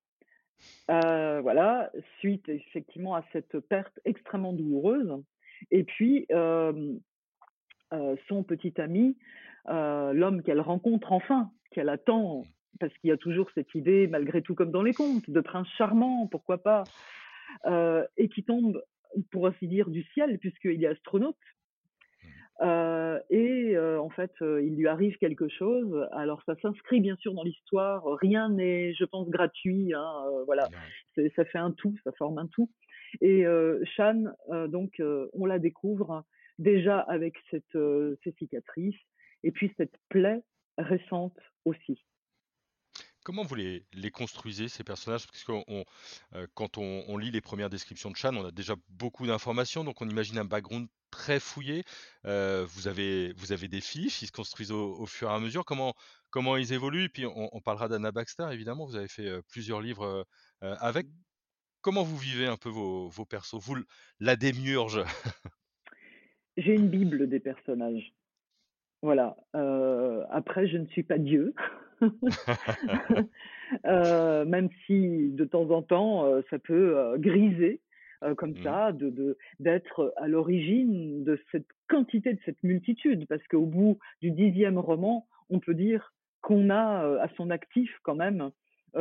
voilà, 0.88 1.90
suite 2.18 2.48
effectivement 2.48 3.14
à 3.14 3.24
cette 3.32 3.58
perte 3.60 3.98
extrêmement 4.04 4.52
douloureuse. 4.52 5.22
Et 5.70 5.84
puis, 5.84 6.26
euh, 7.92 8.16
son 8.28 8.42
petit 8.42 8.80
ami, 8.80 9.16
l'homme 9.66 10.42
qu'elle 10.42 10.60
rencontre 10.60 11.12
enfin, 11.12 11.50
qu'elle 11.70 11.88
attend, 11.88 12.44
parce 12.78 12.92
qu'il 12.98 13.08
y 13.08 13.12
a 13.12 13.16
toujours 13.16 13.50
cette 13.54 13.74
idée, 13.74 14.06
malgré 14.06 14.42
tout 14.42 14.54
comme 14.54 14.70
dans 14.70 14.82
les 14.82 14.94
contes, 14.94 15.28
de 15.28 15.40
prince 15.40 15.68
charmant, 15.76 16.26
pourquoi 16.26 16.58
pas, 16.58 16.84
et 18.16 18.28
qui 18.28 18.42
tombe, 18.42 18.82
pour 19.30 19.46
ainsi 19.46 19.68
dire, 19.68 19.90
du 19.90 20.02
ciel, 20.14 20.38
puisqu'il 20.38 20.82
est 20.82 20.88
astronaute, 20.88 21.36
euh, 22.62 23.18
et 23.30 23.74
euh, 23.74 23.98
en 24.00 24.10
fait, 24.10 24.32
euh, 24.42 24.62
il 24.62 24.76
lui 24.76 24.86
arrive 24.86 25.16
quelque 25.16 25.48
chose. 25.48 26.06
Alors, 26.12 26.42
ça 26.44 26.54
s'inscrit 26.60 27.00
bien 27.00 27.16
sûr 27.16 27.32
dans 27.32 27.42
l'histoire. 27.42 28.04
Rien 28.20 28.50
n'est, 28.50 28.92
je 28.94 29.04
pense, 29.04 29.28
gratuit. 29.28 29.94
Hein, 29.94 30.24
voilà, 30.46 30.68
ça 31.36 31.44
fait 31.44 31.58
un 31.58 31.72
tout, 31.72 31.96
ça 32.04 32.12
forme 32.12 32.38
un 32.38 32.46
tout. 32.46 32.70
Et 33.20 33.44
Shan, 33.96 34.24
donc, 34.68 35.02
on 35.32 35.46
la 35.46 35.58
découvre 35.58 36.24
déjà 36.60 37.00
avec 37.00 37.34
cette, 37.50 37.78
ces 38.22 38.32
cicatrices 38.38 38.94
et 39.42 39.50
puis 39.50 39.72
cette 39.76 39.96
plaie 40.08 40.42
récente 40.78 41.38
aussi. 41.64 42.00
Comment 43.22 43.42
vous 43.42 43.54
les, 43.54 44.10
construisez, 44.12 44.68
ces 44.68 44.82
personnages? 44.82 45.26
Parce 45.26 45.44
que 45.44 45.52
euh, 45.52 46.46
quand 46.54 46.78
on, 46.78 47.18
lit 47.18 47.30
les 47.30 47.42
premières 47.42 47.68
descriptions 47.68 48.10
de 48.10 48.16
Chan, 48.16 48.34
on 48.34 48.46
a 48.46 48.50
déjà 48.50 48.76
beaucoup 48.88 49.26
d'informations, 49.26 49.84
donc 49.84 50.00
on 50.00 50.08
imagine 50.08 50.38
un 50.38 50.46
background 50.46 50.88
très 51.10 51.38
fouillé. 51.38 51.84
Euh, 52.24 52.64
vous, 52.66 52.88
avez, 52.88 53.34
vous 53.34 53.52
avez 53.52 53.68
des 53.68 53.82
fiches, 53.82 54.22
ils 54.22 54.26
se 54.26 54.32
construisent 54.32 54.72
au, 54.72 55.04
fur 55.04 55.28
et 55.30 55.34
à 55.34 55.38
mesure. 55.38 55.66
Comment, 55.66 55.94
comment 56.30 56.56
ils 56.56 56.72
évoluent? 56.72 57.04
Et 57.04 57.08
puis 57.10 57.26
on, 57.26 57.60
parlera 57.60 57.88
d'Anna 57.88 58.10
Baxter, 58.10 58.48
évidemment, 58.52 58.86
vous 58.86 58.96
avez 58.96 59.08
fait 59.08 59.28
euh, 59.28 59.42
plusieurs 59.48 59.82
livres 59.82 60.26
avec. 60.60 61.06
Comment 61.82 62.02
vous 62.02 62.18
vivez 62.18 62.46
un 62.46 62.56
peu 62.56 62.68
vos, 62.68 63.08
vos 63.08 63.24
persos? 63.24 63.58
Vous, 63.58 63.76
la 64.18 64.36
démiurge? 64.36 65.02
J'ai 66.60 66.74
une 66.74 66.88
bible 66.90 67.28
des 67.28 67.40
personnages. 67.40 68.12
Voilà, 69.02 69.36
heu, 69.56 70.24
après 70.30 70.68
je 70.68 70.78
ne 70.78 70.86
suis 70.86 71.04
pas 71.04 71.18
Dieu. 71.18 71.54
Heu, 73.86 74.44
même 74.46 74.68
si 74.86 75.30
de 75.30 75.44
temps 75.44 75.70
en 75.70 75.82
temps, 75.82 76.26
heu, 76.26 76.44
ça 76.50 76.58
peut, 76.58 77.16
griser, 77.18 77.80
comme 78.36 78.54
Mmh. 78.54 78.60
ça, 78.62 78.92
de 78.92 79.38
d'être 79.60 80.12
à 80.18 80.28
l'origine 80.28 81.24
de 81.24 81.38
cette 81.52 81.68
quantité, 81.88 82.34
de 82.34 82.40
cette 82.44 82.62
multitude. 82.62 83.26
Parce 83.28 83.46
qu'au 83.48 83.66
bout 83.66 83.98
du 84.20 84.30
dixième 84.30 84.78
roman, 84.78 85.26
on 85.48 85.58
peut 85.60 85.74
dire 85.74 86.12
qu'on 86.42 86.70
a, 86.70 87.22
à 87.22 87.28
son 87.36 87.50
actif 87.50 87.90
quand 88.02 88.14
même, 88.16 88.50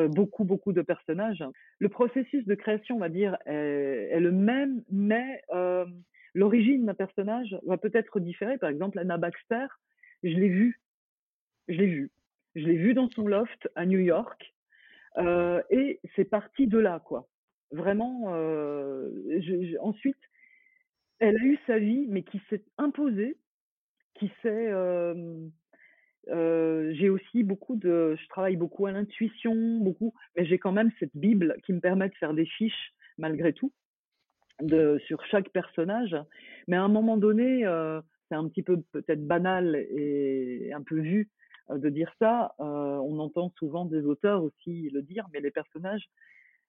beaucoup, 0.10 0.46
beaucoup 0.46 0.72
de 0.74 0.82
personnages. 0.82 1.44
Le 1.80 1.90
processus 1.90 2.46
de 2.46 2.56
création, 2.56 2.96
on 2.96 3.00
va 3.00 3.10
dire, 3.10 3.38
est 3.46 4.10
est 4.12 4.20
le 4.22 4.32
même, 4.32 4.84
mais 4.92 5.42
l'origine 6.34 6.86
d'un 6.86 6.94
personnage 6.94 7.58
va 7.66 7.78
peut-être 7.78 8.20
différer. 8.20 8.58
Par 8.58 8.70
exemple, 8.70 9.00
Anna 9.00 9.18
Baxter, 9.18 9.68
je 10.24 10.30
l'ai 10.30 10.50
vue, 10.50 10.80
je 11.70 11.76
l'ai 11.76 11.88
vue. 11.88 12.12
Je 12.56 12.66
l'ai 12.66 12.78
vue 12.78 12.94
dans 12.96 13.10
son 13.12 13.28
loft 13.28 13.70
à 13.76 13.86
New 13.86 14.00
York, 14.00 14.54
heu 15.20 15.64
et 15.72 16.00
c'est 16.16 16.26
parti 16.26 16.68
de 16.68 16.80
là, 16.80 17.00
quoi. 17.06 17.28
Vraiment, 17.72 18.34
je 18.36 19.42
je 19.42 19.78
ensuite, 19.82 20.18
elle 21.20 21.38
a 21.38 21.44
eu 21.46 21.58
sa 21.68 21.80
vie, 21.80 22.08
mais 22.10 22.24
qui 22.24 22.42
s'est 22.50 22.64
imposée, 22.78 23.38
qui 24.16 24.32
s'est, 24.42 24.72
heu, 24.72 25.52
j'ai 26.94 27.10
aussi 27.10 27.44
beaucoup 27.44 27.76
de 27.76 28.16
je 28.22 28.28
travaille 28.30 28.58
beaucoup 28.58 28.86
à 28.88 28.92
l'intuition, 28.92 29.56
beaucoup 29.80 30.14
mais 30.36 30.46
j'ai 30.46 30.60
quand 30.60 30.72
même 30.72 30.92
cette 31.00 31.16
bible 31.16 31.56
qui 31.66 31.74
me 31.74 31.80
permet 31.82 32.10
de 32.10 32.16
faire 32.16 32.34
des 32.34 32.46
fiches 32.46 32.94
malgré 33.18 33.54
tout. 33.54 33.72
De 34.62 35.00
sur 35.08 35.24
chaque 35.26 35.50
personnage. 35.52 36.16
Mais 36.68 36.76
à 36.78 36.84
un 36.84 36.88
moment 36.90 37.18
donné, 37.18 37.66
heu, 37.66 38.02
c'est 38.30 38.36
un 38.36 38.48
petit 38.50 38.64
peu 38.64 38.82
peut-être 38.92 39.26
banal 39.26 39.76
et 39.76 40.72
un 40.74 40.84
peu 40.84 41.00
vu, 41.00 41.30
heu, 41.72 41.80
de 41.80 41.90
dire 41.90 42.12
ça, 42.20 42.56
heu, 42.60 42.64
on 42.64 43.20
entend 43.20 43.52
souvent 43.58 43.86
des 43.86 44.02
auteurs 44.06 44.44
aussi 44.44 44.90
le 44.90 45.02
dire, 45.02 45.28
mais 45.34 45.40
les 45.42 45.52
personnages 45.52 46.10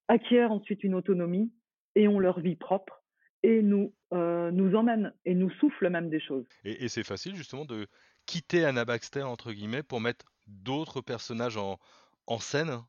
acquièrent 0.09 0.52
ensuite 0.52 0.85
une 0.85 0.94
autonomie 0.94 1.52
et 1.97 2.09
ont 2.09 2.18
leur 2.20 2.40
vie 2.40 2.56
propre 2.56 3.04
et 3.42 3.62
nous, 3.62 3.94
nous 4.12 4.75
emmènent 4.76 5.14
et 5.25 5.35
nous 5.35 5.50
soufflent 5.50 5.88
même 5.90 6.11
des 6.11 6.20
choses. 6.20 6.47
Et 6.64 6.85
et 6.85 6.88
c'est 6.88 7.04
facile 7.04 7.37
justement 7.37 7.66
de 7.66 7.87
quitter 8.25 8.64
«Anna 8.64 8.87
Baxter» 8.87 9.23
entre 9.25 9.52
guillemets 9.52 9.82
pour 9.82 10.00
mettre 10.00 10.32
d'autres 10.47 11.02
personnages 11.02 11.59
en 11.59 11.78
en 12.26 12.38
scène? 12.38 12.82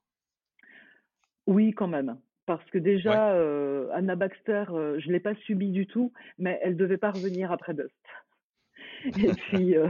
Oui, 1.47 1.71
quand 1.73 1.87
même, 1.87 2.19
parce 2.45 2.67
que 2.71 2.77
déjà, 2.77 3.35
heu, 3.35 3.89
Anna 3.93 4.15
Baxter, 4.15 4.65
heu, 4.71 4.99
je 4.99 5.11
l'ai 5.11 5.19
pas 5.19 5.35
subi 5.35 5.69
du 5.71 5.87
tout, 5.87 6.11
mais 6.37 6.59
elle 6.63 6.77
devait 6.77 6.97
pas 6.97 7.11
revenir 7.11 7.51
après 7.51 7.73
Dust 7.73 7.95
et 9.23 9.33
puis, 9.33 9.75
heu, 9.75 9.87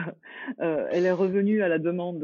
elle 0.58 1.06
est 1.06 1.12
revenue 1.12 1.62
à 1.62 1.68
la 1.68 1.80
demande, 1.80 2.24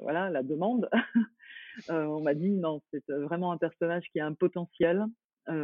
voilà, 0.00 0.24
à 0.24 0.30
la 0.30 0.42
demande. 0.42 0.88
On 1.88 2.20
m'a 2.20 2.34
dit: 2.34 2.50
«Non, 2.50 2.80
c'est, 2.90 3.08
vraiment 3.10 3.52
un 3.52 3.58
personnage 3.58 4.04
qui 4.12 4.20
a 4.20 4.26
un 4.26 4.34
potentiel», 4.34 5.04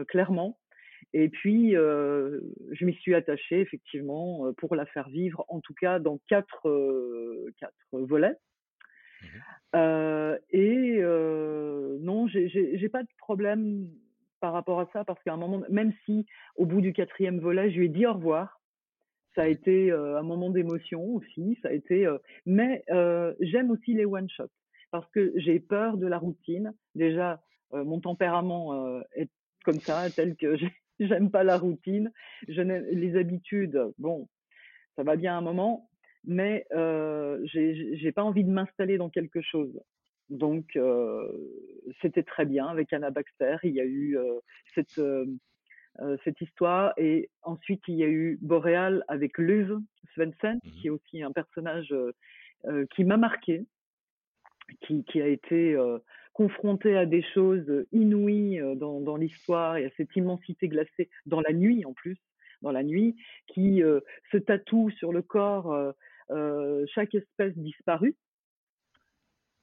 clairement 0.09 0.59
et 1.13 1.29
puis, 1.29 1.73
je 1.73 2.85
m'y 2.85 2.95
suis 2.95 3.15
attachée 3.15 3.61
effectivement, 3.61 4.53
pour 4.57 4.75
la 4.75 4.87
faire 4.87 5.09
vivre, 5.09 5.45
en 5.49 5.61
tout 5.61 5.75
cas 5.75 5.99
dans 5.99 6.19
4 6.29 6.69
heu, 6.69 7.53
4 7.59 7.75
volets. 7.93 8.37
Mmh 9.25 9.41
et 10.51 11.01
non, 12.01 12.27
j'ai 12.29 12.89
pas 12.89 13.03
de 13.03 13.09
problème 13.19 13.89
par 14.41 14.53
rapport 14.53 14.81
à 14.81 14.89
ça 14.93 15.05
parce 15.05 15.23
qu'à 15.23 15.33
un 15.33 15.37
moment 15.37 15.63
même 15.71 15.93
si 16.05 16.27
au 16.57 16.67
bout 16.67 16.81
du 16.81 16.93
quatrième 16.93 17.41
volet, 17.41 17.71
je 17.71 17.79
lui 17.79 17.87
ai 17.87 17.89
dit 17.89 18.07
au 18.07 18.13
revoir, 18.15 18.61
ça 19.35 19.43
a 19.43 19.49
Ouais. 19.49 19.55
été, 19.55 19.91
un 19.91 20.23
moment 20.23 20.51
d'émotion 20.51 21.03
aussi, 21.15 21.59
ça 21.63 21.69
a 21.69 21.73
été, 21.73 22.09
mais 22.47 22.85
j'aime 23.41 23.71
aussi 23.71 23.95
les 23.95 24.05
one 24.05 24.29
shot 24.31 24.49
parce 24.91 25.11
que 25.11 25.33
j'ai 25.37 25.59
peur 25.59 25.97
de 25.97 26.07
la 26.07 26.19
routine. 26.19 26.73
Déjà, 26.95 27.43
mon 27.73 28.01
tempérament, 28.01 29.01
est 29.15 29.31
comme 29.65 29.81
ça, 29.87 30.11
tel 30.11 30.37
que 30.37 30.57
j'ai 30.57 30.73
j'aime 31.01 31.31
pas 31.31 31.43
la 31.43 31.59
routine. 31.59 32.13
Je 32.49 32.63
les 32.63 33.17
habitudes, 33.17 33.81
bon, 33.99 34.29
ça 34.97 35.03
va 35.03 35.17
bien 35.17 35.37
un 35.37 35.41
moment, 35.41 35.91
mais 36.27 36.67
heu, 36.73 37.43
j'ai 37.45 38.13
pas 38.13 38.23
envie 38.23 38.45
de 38.45 38.51
m'installer 38.51 38.99
dans 38.99 39.11
quelque 39.11 39.41
chose. 39.43 39.81
Donc 40.31 40.77
heu, 40.77 41.31
c'était 42.01 42.23
très 42.23 42.47
bien 42.47 42.67
avec 42.67 42.93
Anna 42.93 43.11
Baxter. 43.11 43.57
Il 43.65 43.75
y 43.75 43.81
a 43.81 43.85
eu, 43.85 44.17
heu, 44.17 44.41
cette, 44.75 44.99
heu, 44.99 45.27
cette 46.25 46.41
histoire 46.41 46.93
et 46.97 47.31
ensuite 47.43 47.83
il 47.89 47.95
y 47.97 48.05
a 48.05 48.09
eu 48.09 48.39
Boréal 48.43 49.05
avec 49.09 49.39
Luv 49.39 49.79
Svendsen, 50.15 50.59
Mmh 50.65 50.71
qui 50.81 50.87
est 50.89 50.91
aussi 50.91 51.23
un 51.23 51.33
personnage, 51.33 51.95
qui 52.91 53.05
m'a 53.05 53.17
marqué, 53.17 53.67
qui 54.81 55.05
qui 55.05 55.21
a 55.23 55.29
été, 55.29 55.77
confronté 56.33 56.97
à 56.97 57.07
des 57.07 57.23
choses, 57.35 57.87
inouïes, 57.93 58.61
dans 58.77 59.01
dans 59.01 59.17
l'histoire 59.17 59.77
et 59.77 59.87
à 59.87 59.91
cette 59.97 60.17
immensité 60.17 60.69
glacée, 60.69 61.11
dans 61.27 61.41
la 61.41 61.53
nuit 61.53 61.85
en 61.85 61.93
plus, 61.93 62.19
dans 62.63 62.73
la 62.73 62.83
nuit, 62.83 63.15
qui, 63.49 63.83
se 64.33 64.39
tatoue 64.39 64.91
sur 64.91 65.13
le 65.13 65.23
corps, 65.23 65.95
chaque 66.95 67.15
espèce 67.15 67.55
disparue. 67.57 68.17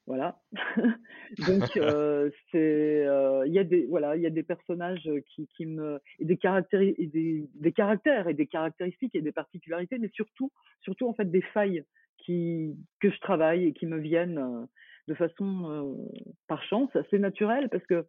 Voilà. 0.07 0.39
Donc 1.37 1.77
heu, 1.77 2.31
c'est, 2.51 3.05
heu, 3.05 3.43
il 3.45 3.53
y 3.53 3.59
a 3.59 3.63
des 3.63 3.85
voilà, 3.85 4.15
il 4.15 4.21
y 4.21 4.25
a 4.25 4.29
des 4.31 4.43
personnages, 4.43 5.09
qui 5.27 5.47
qui 5.55 5.65
me 5.65 5.99
et 6.19 6.25
des 6.25 6.37
caractéri 6.37 6.95
et 6.97 7.07
des 7.07 7.47
des 7.53 7.71
caractères 7.71 8.27
et 8.27 8.33
des 8.33 8.47
caractéristiques 8.47 9.15
et 9.15 9.21
des 9.21 9.31
particularités, 9.31 9.99
mais 9.99 10.09
surtout 10.13 10.51
surtout 10.81 11.07
en 11.07 11.13
fait 11.13 11.29
des 11.29 11.41
failles 11.41 11.85
qui 12.17 12.75
que 12.99 13.11
je 13.11 13.19
travaille 13.19 13.65
et 13.67 13.73
qui 13.73 13.85
me 13.85 13.99
viennent, 13.99 14.67
de 15.07 15.13
façon, 15.13 16.09
par 16.47 16.63
chance, 16.63 16.93
assez 16.95 17.19
naturelle 17.19 17.69
parce 17.69 17.85
que 17.85 18.05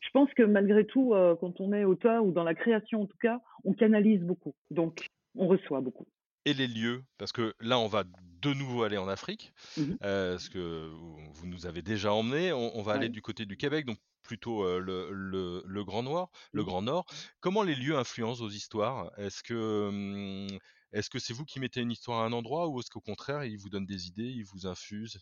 je 0.00 0.10
pense 0.12 0.32
que 0.34 0.42
malgré 0.44 0.86
tout, 0.86 1.10
quand 1.40 1.60
on 1.60 1.72
est 1.72 1.84
auteur 1.84 2.24
ou 2.24 2.32
dans 2.32 2.44
la 2.44 2.54
création 2.54 3.02
en 3.02 3.06
tout 3.06 3.18
cas, 3.20 3.40
on 3.64 3.74
canalise 3.74 4.22
beaucoup, 4.22 4.54
donc 4.70 5.06
on 5.36 5.48
reçoit 5.48 5.80
beaucoup. 5.80 6.06
Et 6.46 6.54
les 6.54 6.66
lieux? 6.68 7.04
Parce 7.18 7.32
que 7.32 7.54
là, 7.60 7.78
on 7.78 7.88
va 7.88 8.04
de 8.04 8.54
nouveau 8.54 8.84
aller 8.84 8.96
en 8.98 9.08
Afrique, 9.08 9.52
Mmh 9.76 9.88
mh. 9.90 9.96
heu, 10.02 10.38
ce 10.38 10.48
que 10.48 10.88
vous 11.32 11.46
nous 11.46 11.66
avez 11.66 11.82
déjà 11.82 12.12
emmenés. 12.12 12.52
On 12.52 12.76
on 12.76 12.82
va 12.82 12.92
aller 12.94 13.08
du 13.08 13.20
côté 13.20 13.46
du 13.46 13.56
Québec, 13.56 13.84
donc 13.84 13.98
plutôt, 14.22 14.64
heu, 14.64 14.78
le 14.78 15.10
le 15.12 15.62
le 15.66 15.84
Grand 15.84 16.02
Noir 16.04 16.30
le 16.52 16.62
Mmh. 16.62 16.64
Grand 16.64 16.82
Nord. 16.82 17.04
Comment 17.40 17.62
les 17.64 17.74
lieux 17.74 17.96
influencent 17.98 18.40
vos 18.42 18.48
histoires? 18.50 19.10
Est-ce 19.18 19.42
que, 19.42 19.90
mmh, 19.92 20.58
est-ce 20.92 21.10
que 21.10 21.18
c'est 21.18 21.32
vous 21.34 21.44
qui 21.44 21.58
mettez 21.60 21.80
une 21.80 21.90
histoire 21.92 22.20
à 22.22 22.26
un 22.26 22.32
endroit 22.32 22.68
ou 22.68 22.78
est-ce 22.80 22.90
qu'au 22.90 23.00
contraire, 23.00 23.44
ils 23.44 23.58
vous 23.58 23.68
donnent 23.70 23.86
des 23.86 24.06
idées, 24.06 24.30
ils 24.30 24.44
vous 24.44 24.66
infusent? 24.68 25.18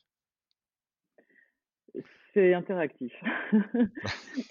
C'est 2.35 2.53
interactif. 2.53 3.13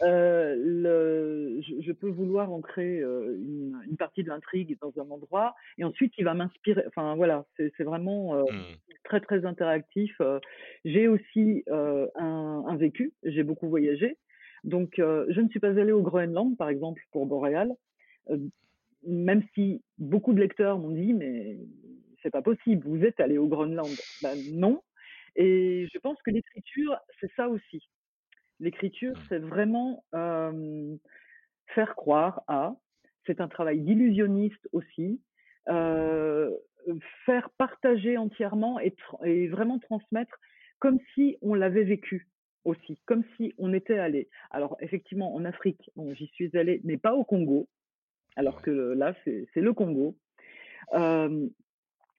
Le 0.02 1.60
je 1.62 1.82
je 1.82 1.92
peux 1.92 2.10
vouloir 2.10 2.52
ancrer, 2.54 3.00
heu, 3.02 3.38
une 3.42 3.82
une 3.90 3.98
partie 3.98 4.24
de 4.24 4.30
l'intrigue 4.30 4.78
dans 4.82 4.94
un 5.00 5.10
endroit 5.12 5.56
et 5.78 5.84
ensuite 5.84 6.14
il 6.18 6.24
va 6.26 6.34
m'inspirer 6.34 6.84
enfin 6.88 7.16
voilà, 7.16 7.46
c'est 7.58 7.84
vraiment, 7.84 8.36
heu, 8.38 8.44
Mmh. 8.50 8.78
très, 9.04 9.20
très 9.22 9.46
interactif. 9.46 10.22
J'ai 10.86 11.08
aussi, 11.10 11.64
un 11.70 12.64
un 12.68 12.78
vécu, 12.78 13.14
j'ai 13.24 13.44
beaucoup 13.44 13.70
voyagé, 13.70 14.18
donc 14.64 14.94
je 14.98 15.42
ne 15.42 15.50
suis 15.50 15.60
pas 15.60 15.80
allée 15.80 15.92
au 15.94 16.02
Groenland, 16.04 16.58
par 16.58 16.70
exemple, 16.70 17.02
pour 17.12 17.26
Boréal, 17.28 17.74
même 19.06 19.44
si 19.54 19.84
beaucoup 19.98 20.34
de 20.34 20.40
lecteurs 20.40 20.80
m'ont 20.80 20.92
dit: 20.92 21.14
«Mais 21.14 21.60
c'est 22.22 22.32
pas 22.32 22.42
possible, 22.42 22.88
vous 22.88 23.04
êtes 23.04 23.20
allée 23.20 23.38
au 23.38 23.48
Groenland». 23.48 24.02
Bah 24.22 24.36
non 24.38 24.82
et 25.36 25.88
je 25.94 25.98
pense 26.00 26.22
que 26.22 26.32
l'écriture, 26.32 26.98
c'est 27.20 27.32
ça 27.36 27.50
aussi. 27.50 27.90
L'écriture, 28.60 29.14
Mmh. 29.14 29.26
c'est 29.30 29.40
vraiment, 29.40 30.04
faire 31.68 31.96
croire 31.96 32.44
à, 32.48 32.76
c'est 33.26 33.42
un 33.42 33.48
travail 33.48 33.80
d'illusionniste 33.82 34.68
aussi, 34.72 35.22
faire 35.66 37.50
partager 37.58 38.18
entièrement 38.18 38.80
et 38.80 39.48
vraiment 39.48 39.80
transmettre 39.80 40.38
comme 40.80 41.00
si 41.14 41.38
on 41.42 41.54
l'avait 41.54 41.86
vécu 41.86 42.28
aussi, 42.66 43.00
comme 43.06 43.24
si 43.38 43.54
on 43.58 43.74
était 43.74 43.98
allé. 43.98 44.30
Alors 44.52 44.78
effectivement 44.82 45.34
en 45.34 45.46
Afrique, 45.46 45.90
bon 45.96 46.14
j'y 46.14 46.28
suis 46.28 46.56
allée, 46.58 46.82
mais 46.84 46.98
pas 46.98 47.14
au 47.14 47.24
Congo, 47.24 47.68
alors 48.36 48.62
que 48.62 48.72
là 48.72 49.16
c'est 49.24 49.48
le 49.56 49.74
Congo. 49.74 50.16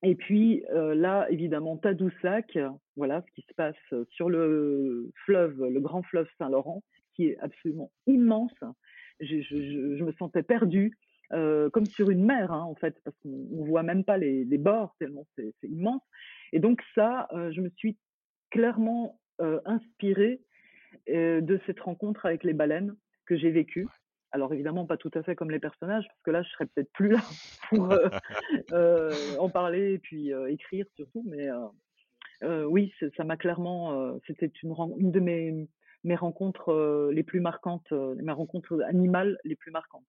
Et 0.04 0.14
puis, 0.14 0.64
heu, 0.72 0.92
là 0.92 1.26
évidemment 1.30 1.76
Tadoussac, 1.76 2.58
voilà, 2.96 3.22
ce 3.22 3.32
qui 3.34 3.42
se 3.48 3.54
passe 3.54 3.94
sur 4.10 4.30
le 4.30 5.10
fleuve, 5.24 5.64
le 5.64 5.80
grand 5.80 6.02
fleuve 6.02 6.28
Saint-Laurent, 6.38 6.82
qui 7.14 7.28
est 7.28 7.38
absolument 7.38 7.90
immense. 8.06 8.54
Je 9.20 10.02
me 10.04 10.12
sentais 10.12 10.42
perdue, 10.42 10.96
heu, 11.32 11.70
comme 11.72 11.86
sur 11.86 12.10
une 12.10 12.24
mer, 12.24 12.52
hein, 12.52 12.62
en 12.62 12.74
fait, 12.74 12.96
parce 13.04 13.16
qu'on 13.18 13.48
on 13.52 13.64
voit 13.64 13.82
même 13.82 14.04
pas 14.04 14.18
les 14.18 14.58
bords 14.58 14.94
tellement 14.98 15.26
c'est 15.36 15.52
immense 15.62 16.02
et 16.52 16.60
donc 16.60 16.82
ça, 16.94 17.28
je 17.50 17.60
me 17.60 17.70
suis 17.70 17.96
clairement, 18.50 19.18
inspirée, 19.64 20.40
de 21.08 21.60
cette 21.66 21.80
rencontre 21.80 22.26
avec 22.26 22.44
les 22.44 22.52
baleines 22.52 22.94
que 23.26 23.36
j'ai 23.36 23.50
vécue. 23.50 23.88
Alors 24.34 24.52
évidemment, 24.52 24.84
pas 24.84 24.96
tout 24.96 25.12
à 25.14 25.22
fait 25.22 25.36
comme 25.36 25.52
les 25.52 25.60
personnages, 25.60 26.08
parce 26.08 26.22
que 26.24 26.32
là, 26.32 26.42
je 26.42 26.48
serais 26.50 26.66
peut-être 26.66 26.90
plus 26.92 27.10
là 27.10 27.20
pour 27.68 27.92
euh, 27.92 28.08
euh, 28.72 29.12
en 29.38 29.48
parler 29.48 29.92
et 29.92 29.98
puis 30.00 30.32
euh, 30.32 30.50
écrire 30.50 30.86
surtout. 30.96 31.24
Mais 31.24 31.48
oui, 32.66 32.92
ça 33.16 33.22
m'a 33.22 33.36
clairement, 33.36 34.18
c'était 34.26 34.50
une, 34.64 34.74
une 34.98 35.12
de 35.12 35.20
mes, 35.20 35.68
mes 36.02 36.16
rencontres 36.16 37.10
les 37.12 37.22
plus 37.22 37.40
marquantes, 37.40 37.92
mes 37.92 38.32
rencontres 38.32 38.82
animales 38.82 39.38
les 39.44 39.54
plus 39.54 39.70
marquantes. 39.70 40.04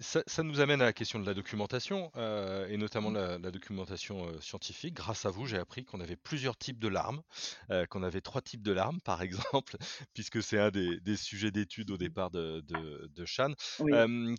Ça, 0.00 0.42
nous 0.42 0.60
amène 0.60 0.80
à 0.80 0.84
la 0.84 0.92
question 0.92 1.18
de 1.18 1.26
la 1.26 1.34
documentation, 1.34 2.10
euh, 2.16 2.66
et 2.68 2.76
notamment 2.76 3.10
mmh. 3.10 3.42
la, 3.42 3.50
documentation 3.50 4.26
euh, 4.26 4.40
scientifique. 4.40 4.94
Grâce 4.94 5.26
à 5.26 5.30
vous, 5.30 5.46
j'ai 5.46 5.58
appris 5.58 5.84
qu'on 5.84 6.00
avait 6.00 6.16
plusieurs 6.16 6.56
types 6.56 6.78
de 6.78 6.88
larmes, 6.88 7.22
euh, 7.70 7.86
qu'on 7.86 8.02
avait 8.02 8.20
trois 8.20 8.42
types 8.42 8.62
de 8.62 8.72
larmes, 8.72 9.00
par 9.00 9.22
exemple, 9.22 9.76
puisque 10.14 10.42
c'est 10.42 10.58
un 10.58 10.70
des, 10.70 11.16
sujets 11.16 11.50
d'étude 11.50 11.90
au 11.90 11.96
départ 11.96 12.30
de, 12.30 12.60
de, 12.60 13.24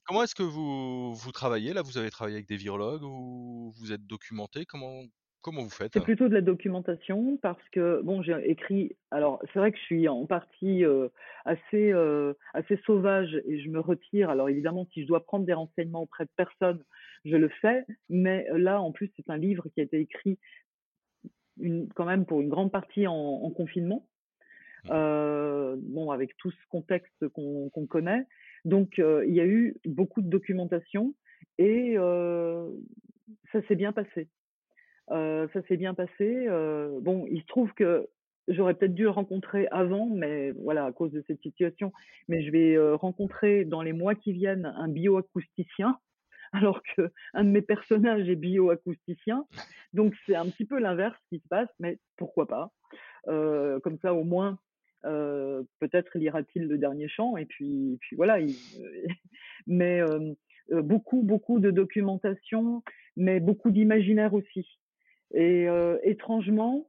comment 0.06 0.24
est-ce 0.24 0.36
que 0.36 0.44
vous, 0.44 1.14
vous 1.14 1.32
travaillez? 1.32 1.74
Là, 1.74 1.82
vous 1.82 1.98
avez 1.98 2.12
travaillé 2.12 2.36
avec 2.38 2.48
des 2.48 2.58
virologues 2.58 3.04
ou 3.04 3.74
vous 3.78 3.92
êtes 3.92 4.06
documenté? 4.06 4.66
Comment, 4.66 5.04
Comment 5.46 5.62
vous 5.62 5.70
faites 5.70 5.94
C'est 5.94 6.02
plutôt 6.02 6.28
de 6.28 6.34
la 6.34 6.42
documentation 6.42 7.38
parce 7.38 7.62
que, 7.70 8.02
bon, 8.02 8.24
j'ai 8.24 8.50
écrit. 8.50 8.96
Alors, 9.12 9.40
c'est 9.54 9.60
vrai 9.60 9.72
que 9.72 9.78
je 9.78 9.84
suis 9.84 10.08
en 10.08 10.26
partie 10.26 10.84
euh, 10.84 11.08
assez, 11.46 11.94
euh, 11.94 12.34
assez 12.56 12.78
sauvage 12.78 13.40
et 13.46 13.60
je 13.60 13.70
me 13.70 13.80
retire. 13.80 14.32
Alors, 14.32 14.50
évidemment, 14.50 14.88
si 14.92 15.04
je 15.04 15.08
dois 15.08 15.24
prendre 15.24 15.46
des 15.46 15.54
renseignements 15.54 16.02
auprès 16.02 16.26
de 16.26 16.32
personne, 16.36 16.84
je 17.26 17.36
le 17.36 17.50
fais. 17.62 17.86
Mais 18.10 18.48
là, 18.56 18.82
en 18.82 18.92
plus, 18.92 19.12
c'est 19.16 19.30
un 19.30 19.38
livre 19.38 19.68
qui 19.70 19.82
a 19.82 19.84
été 19.84 20.00
écrit 20.00 20.40
une, 21.60 21.90
quand 21.94 22.06
même 22.06 22.26
pour 22.26 22.42
une 22.42 22.50
grande 22.50 22.72
partie 22.72 23.06
en, 23.06 23.52
confinement. 23.52 24.08
Mmh. 24.86 24.90
Euh, 24.94 25.76
bon, 25.78 26.10
avec 26.10 26.36
tout 26.38 26.50
ce 26.50 26.68
contexte 26.72 27.28
qu'on 27.28 27.70
connaît. 27.88 28.26
Donc, 28.64 28.98
il 28.98 29.34
y 29.36 29.42
a 29.42 29.46
eu 29.46 29.78
beaucoup 29.86 30.24
de 30.24 30.28
documentation 30.28 31.14
et 31.60 31.98
ça 33.52 33.62
s'est 33.68 33.76
bien 33.76 33.94
passé. 33.94 34.28
Ça 35.10 35.62
s'est 35.68 35.78
bien 35.78 35.94
passé. 35.94 36.48
Bon, 37.02 37.26
il 37.30 37.42
se 37.42 37.48
trouve 37.48 37.74
que 37.74 38.08
j'aurais 38.48 38.74
peut-être 38.74 38.94
dû 38.94 39.08
rencontrer 39.08 39.68
avant, 39.72 40.08
mais 40.08 40.52
voilà, 40.52 40.86
à 40.86 40.92
cause 40.92 41.12
de 41.12 41.24
cette 41.28 41.42
situation. 41.42 41.92
Mais 42.28 42.44
je 42.44 42.52
vais 42.52 42.78
rencontrer 42.96 43.66
dans 43.66 43.82
les 43.82 43.94
mois 43.94 44.16
qui 44.16 44.34
viennent 44.34 44.66
un 44.66 44.88
bioacousticien, 44.88 45.98
alors 46.54 46.82
que 46.96 47.12
un 47.34 47.44
de 47.44 47.50
mes 47.50 47.62
personnages 47.62 48.28
est 48.30 48.36
bioacousticien. 48.36 49.46
Donc 49.94 50.14
c'est 50.26 50.36
un 50.36 50.46
petit 50.46 50.66
peu 50.66 50.80
l'inverse 50.80 51.20
qui 51.30 51.40
se 51.40 51.48
passe, 51.48 51.70
mais 51.80 52.00
pourquoi 52.18 52.48
pas 52.48 52.72
Comme 53.26 53.98
ça, 54.02 54.14
au 54.14 54.24
moins, 54.24 54.58
peut-être 55.04 56.18
lira-t-il 56.18 56.68
le 56.68 56.78
dernier 56.78 57.08
chant, 57.08 57.38
et 57.38 57.46
puis, 57.46 57.98
puis 58.02 58.16
voilà. 58.16 58.40
mais 59.68 60.02
beaucoup, 60.70 61.22
beaucoup 61.22 61.60
de 61.60 61.72
documentation, 61.72 62.84
mais 63.16 63.40
beaucoup 63.40 63.72
d'imaginaire 63.72 64.34
aussi. 64.34 64.80
Et 65.34 65.68
euh, 65.68 65.98
étrangement, 66.04 66.88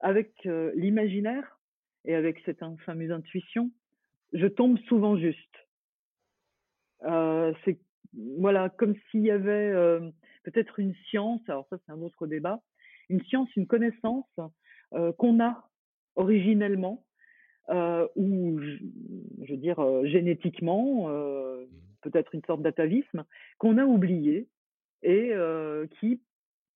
avec 0.00 0.32
euh, 0.46 0.72
l'imaginaire 0.74 1.60
et 2.04 2.14
avec 2.14 2.40
cette 2.44 2.60
fameuse 2.84 3.10
intuition, 3.10 3.70
je 4.32 4.46
tombe 4.46 4.78
souvent 4.88 5.16
juste. 5.16 5.38
Euh, 7.04 7.52
c'est 7.64 7.78
voilà 8.38 8.68
comme 8.68 8.94
s'il 9.10 9.22
y 9.22 9.30
avait 9.30 9.72
peut-être 10.42 10.78
une 10.78 10.94
science. 11.08 11.40
Alors 11.48 11.66
ça, 11.70 11.78
c'est 11.84 11.92
un 11.92 12.02
autre 12.02 12.26
débat. 12.26 12.60
Une 13.08 13.22
science, 13.24 13.48
une 13.56 13.66
connaissance 13.66 14.26
qu'on 14.90 15.42
a 15.42 15.68
originellement 16.16 17.04
ou 18.16 18.60
je, 18.60 19.52
veux 19.52 19.56
dire 19.56 19.80
génétiquement, 20.04 21.08
mmh. 21.08 21.66
peut-être 22.02 22.34
une 22.34 22.44
sorte 22.44 22.60
d'atavisme 22.60 23.24
qu'on 23.56 23.78
a 23.78 23.84
oublié 23.84 24.46
et 25.02 25.32
qui 25.98 26.20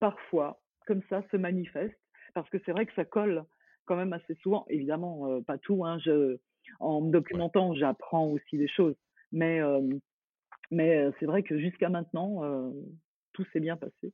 parfois 0.01 0.59
comme 0.87 1.03
ça 1.11 1.23
se 1.31 1.37
manifeste, 1.37 1.99
parce 2.35 2.49
que 2.51 2.59
c'est 2.65 2.73
vrai 2.73 2.87
que 2.87 2.95
ça 2.95 3.05
colle 3.05 3.45
quand 3.87 3.97
même 3.97 4.13
assez 4.13 4.35
souvent. 4.43 4.67
Évidemment, 4.69 5.31
euh, 5.31 5.41
pas 5.41 5.59
tout. 5.59 5.85
Hein, 5.85 5.99
je, 6.05 6.39
en 6.81 7.01
me 7.01 7.11
documentant, 7.11 7.75
j'apprends 7.75 8.27
aussi 8.27 8.59
des 8.59 8.69
choses. 8.69 8.97
Mais, 9.33 9.61
euh, 9.61 9.81
mais 10.71 10.99
euh, 10.99 11.11
c'est 11.19 11.27
vrai 11.27 11.43
que 11.43 11.59
jusqu'à 11.59 11.89
maintenant, 11.89 12.43
tout 13.33 13.45
s'est 13.53 13.61
bien 13.61 13.77
passé. 13.77 14.13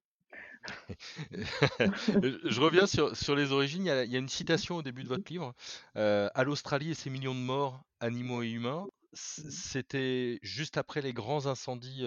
je 1.30 2.60
reviens 2.60 2.86
sur, 2.86 3.16
sur 3.16 3.34
les 3.34 3.50
origines. 3.50 3.82
Il 3.82 3.88
y, 3.88 4.16
a, 4.16 4.18
une 4.18 4.28
citation 4.28 4.76
au 4.76 4.82
début 4.82 5.02
de 5.02 5.08
votre 5.08 5.30
livre. 5.30 5.54
à 5.94 6.44
l'Australie 6.44 6.92
et 6.92 6.94
ses 6.94 7.10
millions 7.10 7.34
de 7.34 7.40
morts, 7.40 7.82
animaux 8.00 8.42
et 8.42 8.50
humains. 8.50 8.86
C'était 9.14 10.38
juste 10.42 10.78
après 10.78 11.02
les 11.02 11.12
grands 11.12 11.46
incendies 11.46 12.04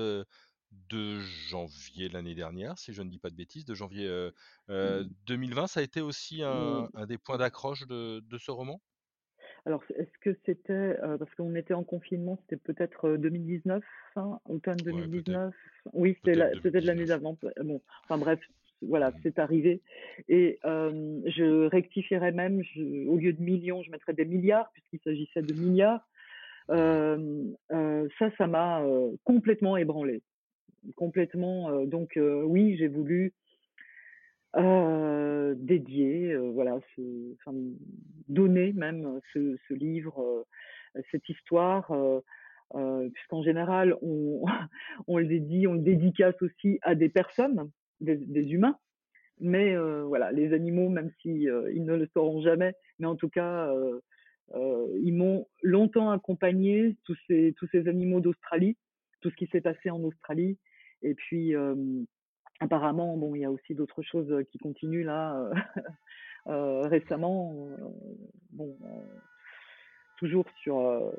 de 0.89 1.19
janvier 1.49 2.09
l'année 2.09 2.35
dernière, 2.35 2.77
si 2.77 2.93
je 2.93 3.01
ne 3.01 3.09
dis 3.09 3.19
pas 3.19 3.29
de 3.29 3.35
bêtises, 3.35 3.65
de 3.65 3.73
janvier 3.73 4.07
2020. 4.67 5.63
Mmh. 5.63 5.67
Ça 5.67 5.79
a 5.79 5.83
été 5.83 6.01
aussi 6.01 6.43
un, 6.43 6.89
des 7.07 7.17
points 7.17 7.37
d'accroche 7.37 7.85
de, 7.87 8.21
ce 8.37 8.51
roman? 8.51 8.81
Alors, 9.65 9.83
est-ce 9.95 10.17
que 10.21 10.37
c'était, 10.45 10.95
parce 11.19 11.33
qu'on 11.35 11.55
était 11.55 11.73
en 11.73 11.83
confinement, 11.83 12.37
c'était 12.41 12.61
peut-être 12.61 13.17
2019, 13.17 13.83
hein, 14.15 14.39
automne 14.45 14.77
2019 14.77 15.53
Oui, 15.93 16.17
c'était 16.23 16.81
de 16.81 16.85
l'année 16.85 17.05
d'avant. 17.05 17.37
Bon, 17.63 17.81
enfin 18.03 18.19
bref, 18.19 18.39
voilà, 18.81 19.09
mmh. 19.09 19.19
c'est 19.23 19.39
arrivé. 19.39 19.81
Et 20.29 20.59
je 20.63 21.67
rectifierais 21.67 22.31
même, 22.31 22.61
au 23.07 23.17
lieu 23.17 23.33
de 23.33 23.41
millions, 23.41 23.81
je 23.81 23.91
mettrais 23.91 24.13
des 24.13 24.25
milliards, 24.25 24.71
puisqu'il 24.73 24.99
s'agissait 24.99 25.41
de 25.41 25.53
milliards. 25.53 26.07
ça, 26.69 28.31
ça 28.37 28.47
m'a 28.47 28.83
complètement 29.23 29.77
ébranlé 29.77 30.21
complètement. 30.95 31.85
donc 31.85 32.17
oui, 32.17 32.75
j'ai 32.77 32.87
voulu 32.87 33.33
dédier, 35.55 36.35
voilà, 36.53 36.79
donner 38.27 38.73
même 38.73 39.19
ce, 39.33 39.73
livre, 39.73 40.45
cette 41.11 41.27
histoire, 41.27 41.91
puisqu'en 43.13 43.43
général 43.43 43.95
on, 44.01 44.45
on 45.07 45.17
le 45.17 45.25
dédie, 45.25 45.67
on 45.67 45.73
le 45.73 45.81
dédicace 45.81 46.35
aussi 46.41 46.79
à 46.83 46.95
des 46.95 47.09
personnes, 47.09 47.69
des, 47.99 48.53
humains. 48.53 48.77
Mais 49.41 49.75
voilà, 49.75 50.31
les 50.31 50.53
animaux, 50.53 50.89
même 50.89 51.11
si 51.21 51.47
ils 51.73 51.83
ne 51.83 51.95
le 51.95 52.07
sauront 52.13 52.41
jamais, 52.41 52.73
mais 52.99 53.07
en 53.07 53.15
tout 53.15 53.29
cas, 53.29 53.73
ils 54.53 55.13
m'ont 55.13 55.47
longtemps 55.63 56.11
accompagné, 56.11 56.95
tous 57.03 57.17
ces, 57.27 57.53
tous 57.57 57.67
ces 57.71 57.87
animaux 57.87 58.21
d'Australie, 58.21 58.77
tout 59.21 59.29
ce 59.31 59.35
qui 59.35 59.47
s'est 59.47 59.61
passé 59.61 59.89
en 59.89 60.03
Australie. 60.03 60.57
Et 61.05 61.13
puis, 61.13 61.53
apparemment, 62.59 63.15
bon, 63.15 63.35
il 63.35 63.41
y 63.41 63.45
a 63.45 63.51
aussi 63.51 63.75
d'autres 63.75 64.01
choses 64.01 64.43
qui 64.51 64.57
continuent 64.57 65.05
là 65.05 65.49
récemment. 66.45 67.67
bon, 68.51 68.75
toujours 70.17 70.45
sur 70.63 71.13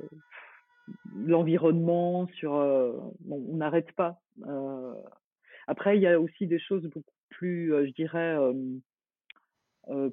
l'environnement, 1.14 2.26
sur 2.34 2.52
bon, 3.20 3.46
on 3.48 3.56
n'arrête 3.56 3.92
pas. 3.92 4.20
après, 5.68 5.96
il 5.96 6.02
y 6.02 6.08
a 6.08 6.20
aussi 6.20 6.48
des 6.48 6.58
choses 6.58 6.84
beaucoup 6.86 7.14
plus, 7.30 7.70
je 7.86 7.92
dirais, 7.92 8.36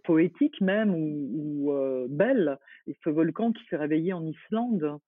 poétiques 0.04 0.62
même 0.62 0.94
ou, 0.94 1.72
ou 1.72 2.08
belles. 2.10 2.60
Et 2.86 2.96
ce 3.04 3.10
volcan 3.10 3.52
qui 3.54 3.64
s'est 3.66 3.78
réveillé 3.78 4.14
en 4.14 4.24
Islande, 4.24 5.00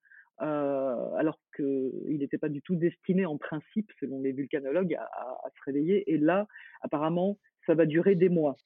euh, 0.41 1.13
alors 1.15 1.39
qu'il 1.55 2.17
n'était 2.17 2.37
pas 2.37 2.49
du 2.49 2.61
tout 2.61 2.75
destiné 2.75 3.25
en 3.25 3.37
principe, 3.37 3.91
selon 3.99 4.21
les 4.21 4.31
vulcanologues, 4.31 4.95
à, 4.95 5.49
se 5.55 5.63
réveiller. 5.65 6.11
Et 6.11 6.17
là, 6.17 6.47
apparemment, 6.81 7.37
ça 7.65 7.75
va 7.75 7.85
durer 7.85 8.15
des 8.15 8.29
mois. 8.29 8.57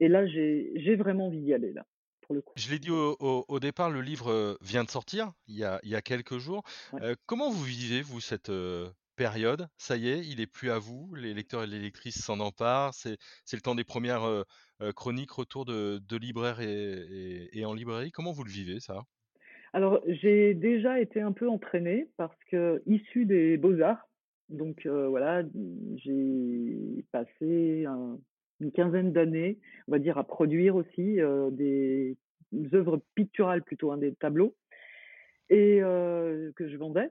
Et 0.00 0.08
là, 0.08 0.26
j'ai 0.26 0.96
vraiment 0.96 1.26
envie 1.26 1.40
d'y 1.40 1.54
aller, 1.54 1.72
là. 1.72 1.84
Pour 2.22 2.34
le 2.34 2.42
coup. 2.42 2.52
Je 2.56 2.70
l'ai 2.70 2.78
dit 2.78 2.90
au, 2.90 3.60
départ, 3.60 3.90
le 3.90 4.02
livre 4.02 4.30
euh, 4.30 4.54
vient 4.60 4.84
de 4.84 4.90
sortir 4.90 5.32
il 5.46 5.56
y 5.56 5.64
a, 5.64 5.80
il 5.82 5.88
y 5.88 5.96
a 5.96 6.02
quelques 6.02 6.36
jours. 6.36 6.62
Euh, 7.00 7.14
comment 7.24 7.50
vous 7.50 7.64
vivez, 7.64 8.02
vous, 8.02 8.20
cette 8.20 8.52
période? 9.16 9.66
Ça 9.78 9.96
y 9.96 10.10
est, 10.10 10.26
il 10.26 10.40
est 10.40 10.46
plus 10.46 10.70
à 10.70 10.78
vous. 10.78 11.14
Les 11.14 11.32
lecteurs 11.32 11.64
et 11.64 11.66
les 11.66 11.78
lectrices 11.78 12.22
s'en 12.22 12.40
emparent. 12.40 12.92
C'est 12.92 13.16
le 13.52 13.60
temps 13.60 13.74
des 13.74 13.84
premières 13.84 14.44
chroniques, 14.94 15.32
retour 15.32 15.64
de, 15.64 16.02
de 16.06 17.50
et 17.54 17.64
en 17.64 17.72
librairie? 17.72 18.12
Comment 18.12 18.32
vous 18.32 18.44
le 18.44 18.50
vivez, 18.50 18.78
ça? 18.78 19.04
Alors, 19.72 20.02
j'ai 20.06 20.54
déjà 20.54 21.00
été 21.00 21.20
un 21.20 21.32
peu 21.32 21.48
entraînée 21.48 22.08
parce 22.16 22.38
que, 22.50 22.82
issue 22.86 23.26
des 23.26 23.56
beaux-arts, 23.56 24.08
donc 24.48 24.86
voilà, 24.86 25.42
j'ai 25.96 27.04
passé 27.12 27.86
une 28.60 28.72
quinzaine 28.72 29.12
d'années, 29.12 29.58
on 29.86 29.92
va 29.92 29.98
dire, 29.98 30.18
à 30.18 30.24
produire 30.24 30.76
aussi 30.76 31.18
des 31.52 32.16
œuvres 32.72 33.02
picturales 33.14 33.62
plutôt, 33.62 33.92
hein, 33.92 33.98
des 33.98 34.14
tableaux, 34.14 34.56
et 35.50 35.80
que 35.80 36.68
je 36.68 36.76
vendais. 36.76 37.10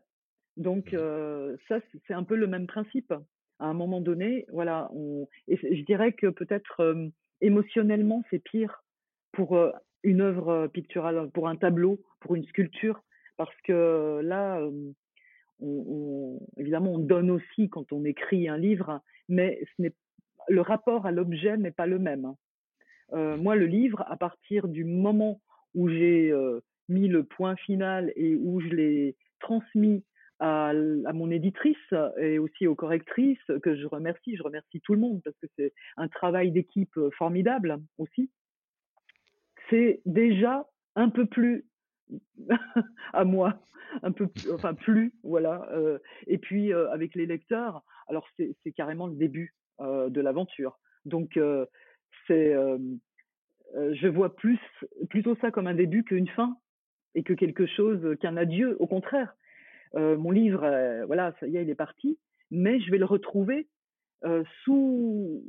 Donc, 0.58 0.94
mmh 0.94 1.58
ça, 1.68 1.80
c'est 2.08 2.14
un 2.14 2.24
peu 2.24 2.36
le 2.36 2.48
même 2.48 2.68
principe. 2.68 3.14
À 3.60 3.66
un 3.66 3.74
moment 3.74 4.02
donné, 4.02 4.46
voilà, 4.52 4.90
on... 4.94 5.28
et 5.48 5.58
je 5.58 5.84
dirais 5.84 6.14
que 6.14 6.28
peut-être 6.28 6.96
émotionnellement, 7.42 8.24
c'est 8.30 8.40
pire 8.40 8.84
pour 9.32 9.58
une 10.08 10.22
œuvre 10.22 10.68
picturale, 10.68 11.30
pour 11.34 11.48
un 11.50 11.58
tableau, 11.58 12.02
pour 12.22 12.36
une 12.36 12.46
sculpture, 12.46 13.04
parce 13.36 13.56
que 13.66 14.22
là, 14.24 14.60
évidemment, 16.58 16.94
on 16.94 17.00
donne 17.00 17.30
aussi 17.30 17.70
quand 17.70 17.92
on 17.92 18.06
écrit 18.06 18.48
un 18.48 18.58
livre, 18.58 19.02
mais 19.28 19.62
le 20.48 20.62
rapport 20.62 21.06
à 21.06 21.12
l'objet 21.12 21.58
n'est 21.58 21.72
pas 21.72 21.88
le 21.88 22.00
même. 22.00 22.34
Euh, 23.14 23.38
moi, 23.38 23.56
le 23.56 23.66
livre, 23.66 24.04
à 24.08 24.18
partir 24.18 24.68
du 24.68 24.84
moment 24.86 25.42
où 25.74 25.90
j'ai 25.90 26.32
euh, 26.32 26.62
mis 26.90 27.08
le 27.08 27.24
point 27.24 27.56
final 27.56 28.12
et 28.16 28.36
où 28.36 28.60
je 28.62 28.70
l'ai 28.70 29.16
transmis 29.40 30.04
à, 30.40 30.70
à, 30.70 31.14
mon 31.14 31.32
éditrice 31.32 31.94
et 32.20 32.38
aussi 32.40 32.68
aux 32.68 32.76
correctrices, 32.76 33.52
que 33.64 33.76
je 33.76 33.86
remercie, 33.88 34.36
je 34.36 34.44
remercie 34.44 34.82
tout 34.82 34.94
le 34.94 35.00
monde 35.00 35.22
parce 35.24 35.36
que 35.42 35.48
c'est 35.58 35.74
un 35.98 36.08
travail 36.08 36.52
d'équipe 36.52 36.98
formidable 37.18 37.78
aussi, 37.98 38.30
c'est 39.70 40.02
déjà 40.06 40.68
un 40.96 41.10
peu 41.10 41.26
plus 41.26 41.66
à 43.14 43.26
moi, 43.26 43.60
un 44.04 44.12
peu, 44.12 44.30
enfin 44.54 44.74
plus, 44.74 45.14
voilà. 45.24 45.68
Euh, 45.72 46.00
et 46.28 46.38
puis 46.38 46.74
euh, 46.74 46.90
avec 46.92 47.16
les 47.16 47.26
lecteurs, 47.26 47.84
alors 48.08 48.28
c'est 48.38 48.72
carrément 48.76 49.08
le 49.08 49.16
début 49.16 49.54
euh, 49.82 50.10
de 50.10 50.22
l'aventure. 50.22 50.80
Donc 51.06 51.40
c'est, 52.28 52.54
je 53.76 54.08
vois 54.08 54.36
plus 54.36 54.60
plutôt 55.10 55.36
ça 55.38 55.52
comme 55.52 55.68
un 55.68 55.74
début 55.74 56.04
qu'une 56.04 56.28
fin 56.28 56.58
et 57.16 57.24
que 57.24 57.34
quelque 57.34 57.66
chose 57.66 58.18
qu'un 58.20 58.36
adieu. 58.36 58.76
Au 58.82 58.88
contraire, 58.88 59.34
mon 59.94 60.32
livre, 60.32 60.60
voilà, 61.06 61.34
ça 61.40 61.48
y 61.48 61.56
est, 61.56 61.64
il 61.64 61.70
est 61.70 61.76
parti, 61.76 62.20
mais 62.52 62.82
je 62.82 62.92
vais 62.92 62.98
le 62.98 63.06
retrouver 63.06 63.70
sous 64.64 65.46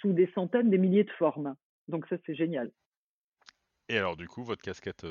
sous 0.00 0.12
des 0.12 0.26
centaines, 0.34 0.68
des 0.68 0.76
milliers 0.76 1.04
de 1.04 1.10
formes. 1.12 1.56
Donc 1.88 2.06
ça, 2.08 2.16
c'est 2.26 2.34
génial. 2.34 2.70
Et 3.90 3.98
alors, 3.98 4.16
du 4.16 4.28
coup, 4.28 4.44
votre 4.44 4.62
casquette 4.62 5.04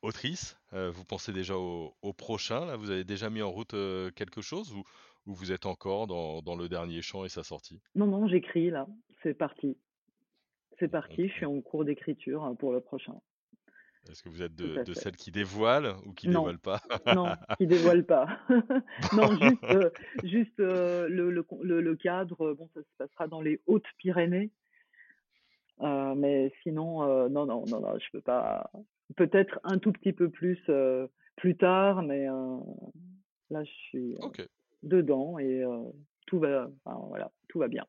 autrice, 0.00 0.56
vous 0.70 1.04
pensez 1.04 1.32
déjà 1.32 1.56
au, 1.56 2.12
prochain 2.16 2.64
là? 2.66 2.76
Vous 2.76 2.90
avez 2.90 3.02
déjà 3.02 3.30
mis 3.30 3.42
en 3.42 3.50
route 3.50 3.74
quelque 4.14 4.40
chose 4.40 4.72
ou, 4.72 4.84
vous 5.26 5.50
êtes 5.50 5.66
encore 5.66 6.06
dans, 6.06 6.56
le 6.56 6.68
dernier 6.68 7.02
chant 7.02 7.24
et 7.24 7.28
sa 7.28 7.42
sortie? 7.42 7.80
Non, 7.96 8.06
non, 8.06 8.28
j'écris 8.28 8.70
là, 8.70 8.86
c'est 9.24 9.34
parti. 9.34 9.76
C'est 10.78 10.86
parti, 10.86 11.28
je 11.28 11.32
suis 11.32 11.46
en 11.46 11.60
cours 11.60 11.84
d'écriture 11.84 12.44
hein, 12.44 12.54
pour 12.54 12.72
le 12.72 12.80
prochain. 12.80 13.14
Est-ce 14.08 14.22
que 14.22 14.28
vous 14.28 14.42
êtes 14.42 14.54
de, 14.54 14.94
celles 14.94 15.16
qui 15.16 15.32
dévoilent 15.32 15.94
ou 16.04 16.12
qui 16.12 16.28
ne 16.28 16.34
dévoilent 16.34 16.58
pas? 16.58 16.80
Non, 17.14 17.34
qui 17.58 17.66
dévoilent 17.66 18.06
pas. 18.06 18.38
non, 19.16 19.36
juste, 20.22 20.60
euh, 20.60 21.08
le, 21.08 21.94
cadre, 21.96 22.52
bon, 22.54 22.68
ça 22.74 22.82
se 22.82 22.88
passera 22.98 23.26
dans 23.26 23.40
les 23.40 23.60
Hautes-Pyrénées. 23.66 24.50
Mais 25.82 26.52
sinon, 26.62 27.28
non, 27.28 27.46
non, 27.46 27.64
non, 27.66 27.80
non, 27.80 27.98
je 27.98 28.10
peux 28.12 28.20
pas, 28.20 28.70
peut-être 29.16 29.60
un 29.64 29.78
tout 29.78 29.92
petit 29.92 30.12
peu 30.12 30.30
plus 30.30 30.58
euh, 30.68 31.06
plus 31.36 31.56
tard, 31.56 32.02
mais 32.02 32.28
euh, 32.28 32.56
là 33.50 33.64
je 33.64 33.70
suis 33.88 34.16
euh, 34.16 34.44
dedans 34.82 35.38
et 35.38 35.62
tout 36.26 36.38
va, 36.38 36.68
voilà, 36.84 37.30
tout 37.48 37.58
va 37.58 37.68
bien. 37.68 37.84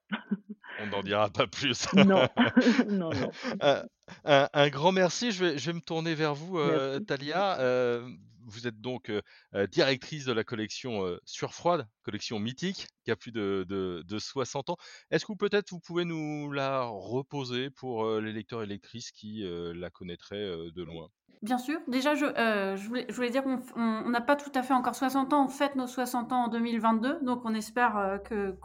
On 0.81 0.87
n'en 0.87 1.03
dira 1.03 1.29
pas 1.29 1.47
plus. 1.47 1.87
non, 1.93 2.27
non, 2.89 3.09
non. 3.11 3.31
Un, 4.25 4.69
grand 4.69 4.91
merci. 4.91 5.31
Je 5.31 5.45
vais, 5.45 5.57
je 5.57 5.67
vais 5.67 5.73
me 5.73 5.81
tourner 5.81 6.15
vers 6.15 6.33
vous, 6.33 6.59
Talia 7.07 7.57
vous 8.45 8.67
êtes 8.67 8.79
donc 8.81 9.11
directrice 9.71 10.25
de 10.25 10.33
la 10.33 10.43
collection 10.43 11.17
Surfroide, 11.25 11.87
collection 12.03 12.39
mythique 12.39 12.87
qui 13.03 13.11
a 13.11 13.15
plus 13.15 13.31
de, 13.31 13.65
de, 13.67 14.19
60 14.19 14.69
ans. 14.69 14.77
Est-ce 15.11 15.25
que 15.25 15.33
peut-être 15.33 15.71
vous 15.71 15.79
pouvez 15.79 16.05
nous 16.05 16.51
la 16.51 16.83
reposer 16.83 17.69
pour 17.69 18.19
les 18.19 18.31
lecteurs 18.31 18.63
et 18.63 18.65
lectrices 18.65 19.11
qui 19.11 19.43
la 19.45 19.89
connaîtraient 19.89 20.71
de 20.73 20.83
loin? 20.83 21.09
Bien 21.43 21.57
sûr. 21.57 21.77
Déjà, 21.89 22.15
je, 22.15 22.87
voulais, 22.87 23.29
dire 23.29 23.43
qu'on 23.43 24.09
n'a 24.09 24.21
pas 24.21 24.37
tout 24.37 24.51
à 24.55 24.63
fait 24.63 24.73
encore 24.73 24.95
60 24.95 25.33
ans. 25.33 25.45
On 25.45 25.49
fête 25.49 25.75
nos 25.75 25.87
60 25.87 26.31
ans 26.31 26.45
en 26.45 26.47
2022. 26.47 27.19
Donc, 27.21 27.41
on 27.43 27.53
espère 27.53 28.21
que, 28.23 28.57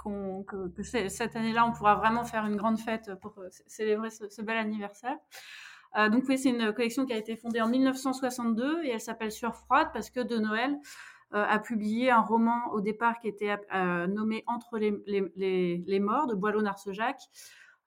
cette 0.85 1.35
année-là, 1.35 1.67
on 1.67 1.73
pourra 1.73 1.97
vraiment 1.97 2.25
faire 2.25 2.47
une 2.47 2.55
grande 2.55 2.79
fête 2.79 3.11
pour 3.21 3.35
célébrer 3.67 4.11
ce 4.11 4.43
bel 4.43 4.57
anniversaire. 4.57 5.17
Euh, 5.97 6.09
donc 6.09 6.25
oui, 6.29 6.39
c'est 6.39 6.51
une 6.51 6.73
collection 6.73 7.07
qui 7.07 7.13
a 7.13 7.17
été 7.17 7.37
fondée 7.37 7.61
en 7.61 7.69
1962 7.69 8.85
et 8.85 8.91
elle 8.91 9.01
s'appelle 9.01 9.33
Surfroide 9.33 9.89
parce 9.93 10.11
que 10.11 10.21
De 10.21 10.39
Noël 10.39 10.77
euh, 11.35 11.45
a 11.45 11.59
publié 11.59 12.11
un 12.11 12.21
roman 12.21 12.71
au 12.73 12.81
départ 12.81 13.19
qui 13.21 13.29
était 13.29 13.57
euh, 13.75 14.07
nommé 14.07 14.45
Entre 14.47 14.79
les, 14.79 14.95
les, 15.07 15.83
les, 15.87 16.01
morts 16.01 16.27
de 16.27 16.35
Boileau-Narcejac. 16.35 17.17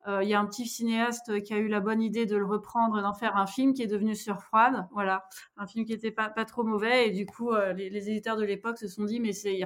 Il 0.08 0.28
y 0.28 0.34
a 0.34 0.40
un 0.40 0.48
petit 0.48 0.66
cinéaste 0.66 1.44
qui 1.44 1.54
a 1.54 1.58
eu 1.58 1.68
la 1.68 1.80
bonne 1.80 2.02
idée 2.02 2.26
de 2.26 2.36
le 2.36 2.44
reprendre 2.44 2.98
et 2.98 3.04
d'en 3.04 3.14
faire 3.14 3.38
un 3.38 3.46
film 3.46 3.76
qui 3.76 3.84
est 3.84 3.88
devenu 3.88 4.16
Surfroide. 4.16 4.88
Voilà, 4.92 5.26
un 5.58 5.68
film 5.68 5.86
qui 5.86 5.92
n'était 5.92 6.10
pas, 6.10 6.28
pas 6.28 6.44
trop 6.44 6.64
mauvais 6.64 7.08
et 7.08 7.12
du 7.12 7.28
coup 7.28 7.52
les, 7.76 8.10
éditeurs 8.10 8.36
de 8.36 8.44
l'époque 8.44 8.80
se 8.80 8.88
sont 8.88 9.04
dit 9.04 9.20
mais 9.20 9.32
c'est 9.32 9.60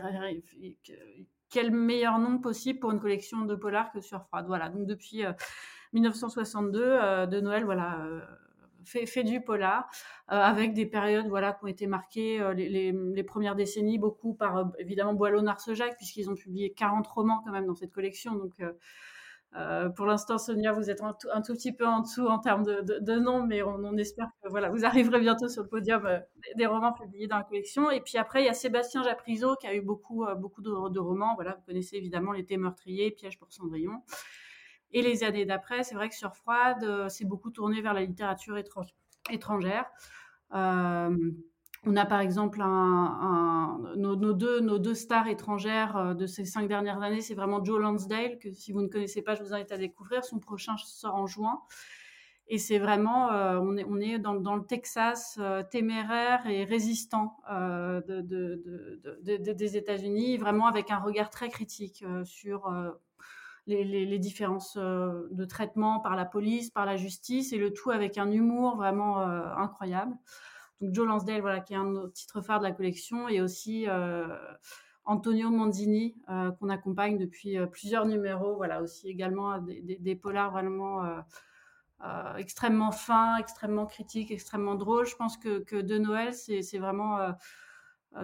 quel 1.49 1.71
meilleur 1.71 2.19
nom 2.19 2.39
possible 2.39 2.79
pour 2.79 2.91
une 2.91 2.99
collection 2.99 3.45
de 3.45 3.55
polars 3.55 3.93
que 3.93 4.01
Surfroide. 4.01 4.45
Voilà, 4.45 4.67
donc 4.67 4.85
depuis 4.85 5.23
1962 5.95 6.81
euh, 6.83 7.25
de 7.25 7.39
Noël, 7.39 7.63
voilà. 7.63 7.99
Euh, 8.01 8.19
fait, 8.83 9.23
du 9.23 9.41
polar, 9.41 9.89
euh, 10.31 10.35
avec 10.35 10.73
des 10.73 10.85
périodes 10.85 11.27
voilà, 11.27 11.53
qui 11.53 11.63
ont 11.63 11.67
été 11.67 11.87
marquées 11.87 12.39
les, 12.55 13.23
premières 13.23 13.55
décennies, 13.55 13.97
beaucoup 13.97 14.35
par 14.35 14.71
évidemment 14.77 15.15
Boileau-Narcejac, 15.15 15.95
puisqu'ils 15.97 16.29
ont 16.29 16.35
publié 16.35 16.71
40 16.71 17.07
romans 17.07 17.41
quand 17.43 17.51
même 17.51 17.65
dans 17.65 17.73
cette 17.73 17.91
collection. 17.91 18.35
Donc, 18.35 18.61
pour 19.95 20.05
l'instant, 20.05 20.37
Sonia, 20.37 20.71
vous 20.71 20.91
êtes 20.91 21.01
un 21.01 21.13
tout, 21.41 21.53
petit 21.53 21.71
peu 21.71 21.87
en 21.87 22.01
dessous 22.01 22.27
en 22.27 22.37
termes 22.37 22.63
de, 22.63 22.99
de, 22.99 23.15
nom, 23.15 23.41
mais 23.41 23.63
on, 23.63 23.97
espère 23.97 24.29
que 24.43 24.49
voilà, 24.49 24.69
vous 24.69 24.85
arriverez 24.85 25.19
bientôt 25.19 25.47
sur 25.47 25.63
le 25.63 25.69
podium 25.69 26.07
des 26.55 26.67
romans 26.67 26.93
publiés 26.93 27.25
dans 27.25 27.37
la 27.37 27.43
collection. 27.43 27.89
Et 27.89 28.01
puis 28.01 28.19
après, 28.19 28.43
il 28.43 28.45
y 28.45 28.49
a 28.49 28.53
Sébastien 28.53 29.01
Japrisot 29.01 29.55
qui 29.55 29.65
a 29.65 29.73
eu 29.73 29.81
beaucoup, 29.81 30.27
beaucoup 30.37 30.61
de, 30.61 30.89
de, 30.89 30.99
romans. 30.99 31.33
Voilà, 31.33 31.55
vous 31.55 31.63
connaissez 31.65 31.95
évidemment 31.95 32.33
L'été 32.33 32.57
meurtrier, 32.57 33.09
Piège 33.09 33.39
pour 33.39 33.51
Cendrillon. 33.51 34.03
Et 34.95 35.01
les 35.01 35.25
années 35.25 35.45
d'après, 35.45 35.83
c'est 35.83 35.93
vrai 35.93 36.07
que 36.07 36.15
sur 36.15 36.33
Froide, 36.37 36.81
euh, 36.85 37.09
c'est 37.09 37.25
beaucoup 37.25 37.49
tourné 37.49 37.81
vers 37.81 37.93
la 37.93 37.99
littérature 37.99 38.57
étrangère. 39.29 39.85
Euh, 40.53 41.13
on 41.83 41.97
a 41.97 42.05
par 42.05 42.21
exemple 42.21 42.59
nos, 43.97 44.15
deux, 44.15 44.93
stars 44.93 45.27
étrangères 45.27 45.97
euh, 45.97 46.13
de 46.13 46.25
ces 46.25 46.45
cinq 46.45 46.69
dernières 46.69 47.01
années, 47.01 47.19
c'est 47.19 47.33
vraiment 47.33 47.61
Joe 47.61 47.81
Lansdale, 47.81 48.39
que 48.39 48.53
si 48.53 48.71
vous 48.71 48.81
ne 48.83 48.87
connaissez 48.87 49.21
pas, 49.21 49.35
je 49.35 49.43
vous 49.43 49.53
invite 49.53 49.73
à 49.73 49.77
découvrir. 49.77 50.23
Son 50.23 50.39
prochain 50.39 50.77
sort 50.77 51.15
en 51.15 51.27
juin. 51.27 51.59
Et 52.47 52.57
c'est 52.57 52.79
vraiment, 52.79 53.31
on, 53.31 53.99
est, 53.99 54.19
dans, 54.19 54.55
le 54.55 54.65
Texas 54.65 55.39
téméraire 55.71 56.45
et 56.45 56.63
résistant 56.63 57.35
de, 57.49 58.21
des 59.51 59.77
États-Unis, 59.77 60.37
vraiment 60.37 60.67
avec 60.67 60.91
un 60.91 60.99
regard 60.99 61.31
très 61.31 61.49
critique 61.49 62.05
sur 62.23 62.71
les, 63.67 64.19
différences 64.19 64.77
euh, 64.77 65.27
de 65.31 65.45
traitement 65.45 65.99
par 65.99 66.15
la 66.15 66.25
police, 66.25 66.69
par 66.69 66.85
la 66.85 66.97
justice, 66.97 67.53
et 67.53 67.57
le 67.57 67.73
tout 67.73 67.91
avec 67.91 68.17
un 68.17 68.31
humour 68.31 68.75
vraiment 68.75 69.21
euh, 69.21 69.45
incroyable. 69.57 70.15
Donc 70.81 70.93
Joe 70.93 71.07
Lansdale, 71.07 71.41
voilà, 71.41 71.61
qui 71.61 71.73
est 71.73 71.77
un 71.77 71.95
autre 71.95 72.13
titre 72.13 72.41
phare 72.41 72.59
de 72.59 72.65
la 72.65 72.71
collection, 72.71 73.27
et 73.27 73.41
aussi 73.41 73.85
euh, 73.87 74.27
Antonio 75.05 75.49
Manzini, 75.49 76.15
qu'on 76.59 76.69
accompagne 76.69 77.17
depuis 77.17 77.57
plusieurs 77.71 78.05
numéros, 78.05 78.55
voilà, 78.55 78.81
aussi 78.81 79.07
également 79.07 79.59
des, 79.59 80.15
polars 80.15 80.51
vraiment 80.51 81.03
extrêmement 82.37 82.91
fins, 82.91 83.37
extrêmement 83.37 83.85
critiques, 83.85 84.31
extrêmement 84.31 84.73
drôles. 84.73 85.05
Je 85.05 85.15
pense 85.15 85.37
que, 85.37 85.81
De 85.81 85.97
Noël, 85.99 86.33
c'est 86.33 86.79
vraiment 86.79 87.19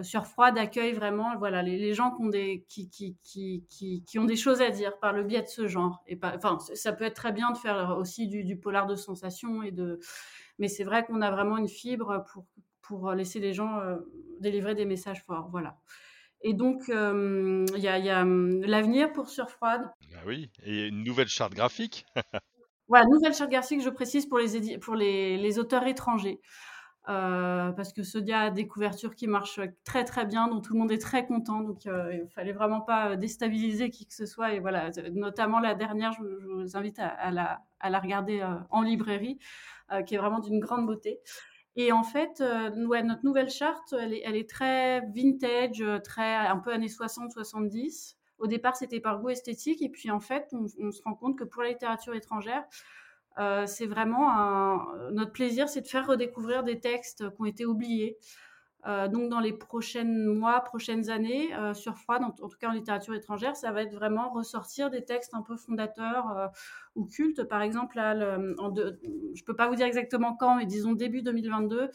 sur 0.00 0.26
Froide 0.26 0.56
accueille 0.56 0.92
vraiment 0.92 1.36
voilà, 1.36 1.62
les, 1.62 1.92
gens 1.92 2.10
qui 2.12 2.22
ont, 2.22 2.28
des, 2.28 2.64
qui, 2.68 2.88
qui, 2.88 3.16
qui, 3.22 3.64
qui, 4.06 4.18
ont 4.18 4.24
des 4.24 4.36
choses 4.36 4.62
à 4.62 4.70
dire 4.70 4.98
par 4.98 5.12
le 5.12 5.22
biais 5.22 5.42
de 5.42 5.48
ce 5.48 5.66
genre. 5.66 6.02
Et 6.06 6.16
pas, 6.16 6.34
enfin, 6.36 6.58
ça 6.74 6.92
peut 6.92 7.04
être 7.04 7.16
très 7.16 7.32
bien 7.32 7.50
de 7.50 7.58
faire 7.58 7.96
aussi 7.98 8.28
du, 8.28 8.44
du 8.44 8.56
polar 8.56 8.86
de 8.86 8.96
sensation, 8.96 9.62
et 9.62 9.70
de... 9.70 9.98
mais 10.58 10.68
c'est 10.68 10.84
vrai 10.84 11.04
qu'on 11.04 11.20
a 11.20 11.30
vraiment 11.30 11.58
une 11.58 11.68
fibre 11.68 12.24
pour, 12.32 12.46
pour 12.80 13.12
laisser 13.12 13.40
les 13.40 13.52
gens 13.52 13.80
euh, 13.80 13.96
délivrer 14.40 14.74
des 14.74 14.84
messages 14.84 15.22
forts. 15.24 15.48
Voilà. 15.50 15.76
Et 16.42 16.54
donc, 16.54 16.88
euh, 16.88 17.64
il 17.76 17.82
y 17.82 17.88
a, 17.88 17.98
y 17.98 18.10
a 18.10 18.22
hum, 18.22 18.62
l'avenir 18.62 19.12
pour 19.12 19.28
Surfroide. 19.28 19.82
Ah 20.14 20.22
oui, 20.26 20.50
et 20.64 20.88
une 20.88 21.04
nouvelle 21.04 21.28
charte 21.28 21.54
graphique. 21.54 22.04
voilà, 22.88 23.06
nouvelle 23.06 23.34
charte 23.34 23.50
graphique, 23.50 23.82
je 23.82 23.90
précise, 23.90 24.26
pour 24.26 24.38
les, 24.38 24.78
pour 24.78 24.94
les, 24.94 25.36
les 25.38 25.58
auteurs 25.58 25.86
étrangers. 25.86 26.40
Euh, 27.08 27.72
parce 27.72 27.92
que 27.92 28.04
Sodia 28.04 28.42
a 28.42 28.50
des 28.50 28.68
couvertures 28.68 29.16
qui 29.16 29.26
marchent 29.26 29.60
très 29.84 30.04
très 30.04 30.24
bien, 30.24 30.46
dont 30.46 30.60
tout 30.60 30.72
le 30.72 30.78
monde 30.78 30.92
est 30.92 31.02
très 31.02 31.26
content. 31.26 31.60
Donc 31.60 31.86
euh, 31.86 32.14
il 32.14 32.28
fallait 32.28 32.52
vraiment 32.52 32.80
pas 32.80 33.16
déstabiliser 33.16 33.90
qui 33.90 34.06
que 34.06 34.14
ce 34.14 34.26
soit. 34.26 34.54
Et 34.54 34.60
voilà, 34.60 34.90
notamment 35.12 35.58
la 35.58 35.74
dernière, 35.74 36.12
je, 36.12 36.22
vous 36.22 36.76
invite 36.76 37.00
à, 37.00 37.30
la, 37.32 37.98
regarder 37.98 38.40
euh, 38.40 38.54
en 38.70 38.82
librairie, 38.82 39.38
qui 40.06 40.14
est 40.14 40.18
vraiment 40.18 40.38
d'une 40.38 40.60
grande 40.60 40.86
beauté. 40.86 41.20
Et 41.76 41.92
en 41.92 42.02
fait, 42.02 42.40
notre 42.40 43.24
nouvelle 43.24 43.50
charte, 43.50 43.94
elle 43.98 44.14
est, 44.14 44.48
très 44.48 45.00
vintage, 45.14 45.84
très 46.04 46.34
un 46.34 46.58
peu 46.58 46.72
années 46.72 46.86
60-70. 46.86 48.16
Au 48.38 48.46
départ, 48.46 48.76
c'était 48.76 49.00
par 49.00 49.20
goût 49.20 49.30
esthétique, 49.30 49.82
et 49.82 49.88
puis 49.88 50.10
en 50.10 50.20
fait, 50.20 50.48
on 50.52 50.90
se 50.90 51.02
rend 51.02 51.14
compte 51.14 51.38
que 51.38 51.44
pour 51.44 51.62
la 51.62 51.70
littérature 51.70 52.14
étrangère, 52.14 52.64
euh, 53.38 53.66
c'est 53.66 53.86
vraiment 53.86 54.30
un... 54.30 55.10
notre 55.12 55.32
plaisir, 55.32 55.68
c'est 55.68 55.80
de 55.80 55.86
faire 55.86 56.06
redécouvrir 56.06 56.64
des 56.64 56.80
textes 56.80 57.28
qui 57.30 57.40
ont 57.40 57.46
été 57.46 57.66
oubliés. 57.66 58.18
Euh, 58.86 59.06
donc 59.06 59.30
dans 59.30 59.38
les 59.38 59.52
prochaines 59.52 60.26
mois, 60.26 60.60
prochaines 60.60 61.08
années, 61.08 61.54
euh, 61.54 61.72
sur 61.72 61.96
Froide, 61.98 62.22
en, 62.24 62.30
tout 62.32 62.58
cas 62.60 62.68
en 62.68 62.72
littérature 62.72 63.14
étrangère, 63.14 63.54
ça 63.54 63.70
va 63.70 63.82
être 63.82 63.94
vraiment 63.94 64.30
ressortir 64.30 64.90
des 64.90 65.04
textes 65.04 65.34
un 65.34 65.42
peu 65.42 65.56
fondateurs 65.56 66.36
euh, 66.36 66.48
ou 66.96 67.06
cultes. 67.06 67.44
Par 67.44 67.62
exemple, 67.62 67.96
je 67.96 68.60
ne 68.60 69.44
peux 69.44 69.54
pas 69.54 69.68
vous 69.68 69.76
dire 69.76 69.86
exactement 69.86 70.34
quand, 70.34 70.56
mais 70.56 70.66
disons 70.66 70.92
début 70.92 71.22
2022, 71.22 71.90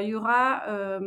il 0.00 0.08
y 0.08 0.14
aura 0.16 0.98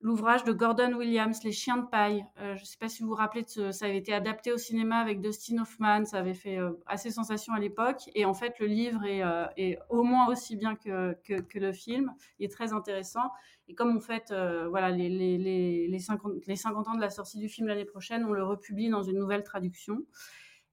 l'ouvrage 0.00 0.44
de 0.44 0.52
Gordon 0.52 0.94
Williams, 0.94 1.42
Les 1.44 1.52
chiens 1.52 1.76
de 1.76 1.86
paille. 1.86 2.24
Euh, 2.38 2.56
je 2.56 2.62
ne 2.62 2.64
sais 2.64 2.78
pas 2.78 2.88
si 2.88 3.02
vous 3.02 3.10
vous 3.10 3.14
rappelez, 3.14 3.44
ça 3.46 3.84
avait 3.84 3.98
été 3.98 4.12
adapté 4.12 4.52
au 4.52 4.56
cinéma 4.56 4.98
avec 4.98 5.20
Dustin 5.20 5.58
Hoffman, 5.60 6.04
ça 6.04 6.18
avait 6.18 6.34
fait 6.34 6.58
euh, 6.58 6.72
assez 6.86 7.10
sensation 7.10 7.52
à 7.52 7.60
l'époque. 7.60 8.08
Et 8.14 8.24
en 8.24 8.34
fait, 8.34 8.58
le 8.58 8.66
livre 8.66 9.04
est, 9.04 9.22
euh, 9.22 9.76
au 9.90 10.02
moins 10.02 10.28
aussi 10.28 10.56
bien 10.56 10.74
que, 10.74 11.14
le 11.54 11.72
film. 11.72 12.14
Il 12.38 12.46
est 12.46 12.52
très 12.52 12.72
intéressant. 12.72 13.30
Et 13.68 13.74
comme 13.74 13.94
on 13.96 14.00
fait 14.00 14.32
voilà, 14.68 14.90
les, 14.90 15.08
les, 15.08 15.86
les, 15.86 15.98
50, 15.98 16.46
les 16.46 16.56
50 16.56 16.88
ans 16.88 16.94
de 16.94 17.00
la 17.00 17.10
sortie 17.10 17.38
du 17.38 17.48
film 17.48 17.68
l'année 17.68 17.84
prochaine, 17.84 18.24
on 18.24 18.32
le 18.32 18.42
republie 18.42 18.88
dans 18.88 19.02
une 19.02 19.18
nouvelle 19.18 19.44
traduction. 19.44 19.98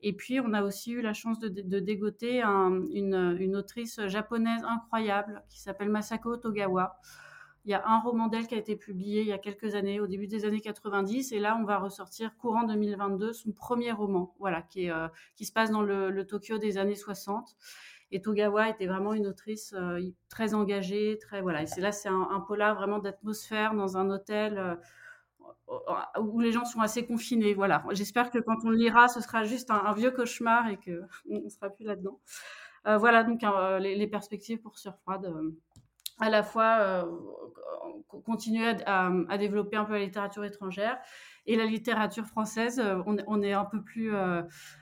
Et 0.01 0.13
puis, 0.13 0.39
on 0.39 0.53
a 0.53 0.63
aussi 0.63 0.91
eu 0.91 1.01
la 1.01 1.13
chance 1.13 1.39
de, 1.39 1.79
dégoter 1.79 2.41
un, 2.41 2.85
une, 2.91 3.35
une 3.39 3.55
autrice 3.55 3.99
japonaise 4.07 4.63
incroyable 4.63 5.43
qui 5.49 5.59
s'appelle 5.59 5.89
Masako 5.89 6.37
Togawa. 6.37 6.99
Il 7.67 7.71
y 7.71 7.73
a 7.73 7.85
un 7.85 7.99
roman 7.99 8.27
d'elle 8.27 8.47
qui 8.47 8.55
a 8.55 8.57
été 8.57 8.77
publié 8.77 9.23
il 9.23 9.27
y 9.27 9.33
a 9.33 9.37
quelques 9.37 9.75
années, 9.75 9.99
au 9.99 10.07
début 10.07 10.25
des 10.25 10.45
années 10.45 10.61
90, 10.61 11.33
et 11.33 11.39
là, 11.39 11.57
on 11.59 11.65
va 11.65 11.79
ressortir 11.79 12.37
courant 12.37 12.63
2022 12.63 13.33
son 13.33 13.51
premier 13.51 13.91
roman, 13.91 14.33
voilà, 14.39 14.61
qui, 14.61 14.89
euh, 14.89 15.09
se 15.35 15.51
passe 15.51 15.69
dans 15.69 15.81
le, 15.81 16.25
Tokyo 16.25 16.59
des 16.59 16.77
années 16.77 16.95
60. 16.95 17.57
Et 18.11 18.21
Togawa 18.21 18.69
était 18.69 18.87
vraiment 18.87 19.13
une 19.13 19.27
autrice 19.27 19.73
euh, 19.73 19.99
très 20.29 20.53
engagée, 20.53 21.17
très 21.19 21.41
voilà. 21.41 21.63
Et 21.63 21.81
là, 21.81 21.91
c'est 21.91 22.07
un, 22.07 22.39
polar 22.47 22.73
vraiment 22.75 22.99
d'atmosphère 22.99 23.73
dans 23.73 23.97
un 23.97 24.09
hôtel 24.11 24.57
euh, 24.57 26.21
où 26.21 26.39
les 26.39 26.53
gens 26.53 26.63
sont 26.63 26.79
assez 26.79 27.05
confinés. 27.05 27.53
Voilà. 27.53 27.83
J'espère 27.91 28.31
que 28.31 28.39
quand 28.39 28.63
on 28.63 28.69
le 28.69 28.77
lira, 28.77 29.09
ce 29.09 29.19
sera 29.19 29.43
juste 29.43 29.71
un, 29.71 29.91
vieux 29.91 30.11
cauchemar 30.11 30.69
et 30.69 30.77
que 30.77 31.01
on 31.29 31.41
ne 31.41 31.49
sera 31.49 31.69
plus 31.69 31.83
là-dedans. 31.83 32.17
voilà 32.85 33.25
donc 33.25 33.41
les, 33.81 34.07
perspectives 34.07 34.61
pour 34.61 34.77
Surfroid 34.77 35.21
à 36.19 36.29
la 36.29 36.43
fois 36.43 36.77
euh, 36.79 37.03
continuer 38.25 38.75
à, 38.85 39.37
développer 39.37 39.77
un 39.77 39.85
peu 39.85 39.93
la 39.93 39.99
littérature 39.99 40.43
étrangère 40.43 40.97
et 41.45 41.55
la 41.55 41.65
littérature 41.65 42.25
française, 42.25 42.79
euh, 42.79 43.01
on, 43.05 43.41
est 43.41 43.53
un 43.53 43.65
peu 43.65 43.81
plus 43.81 44.13
euh, 44.13 44.41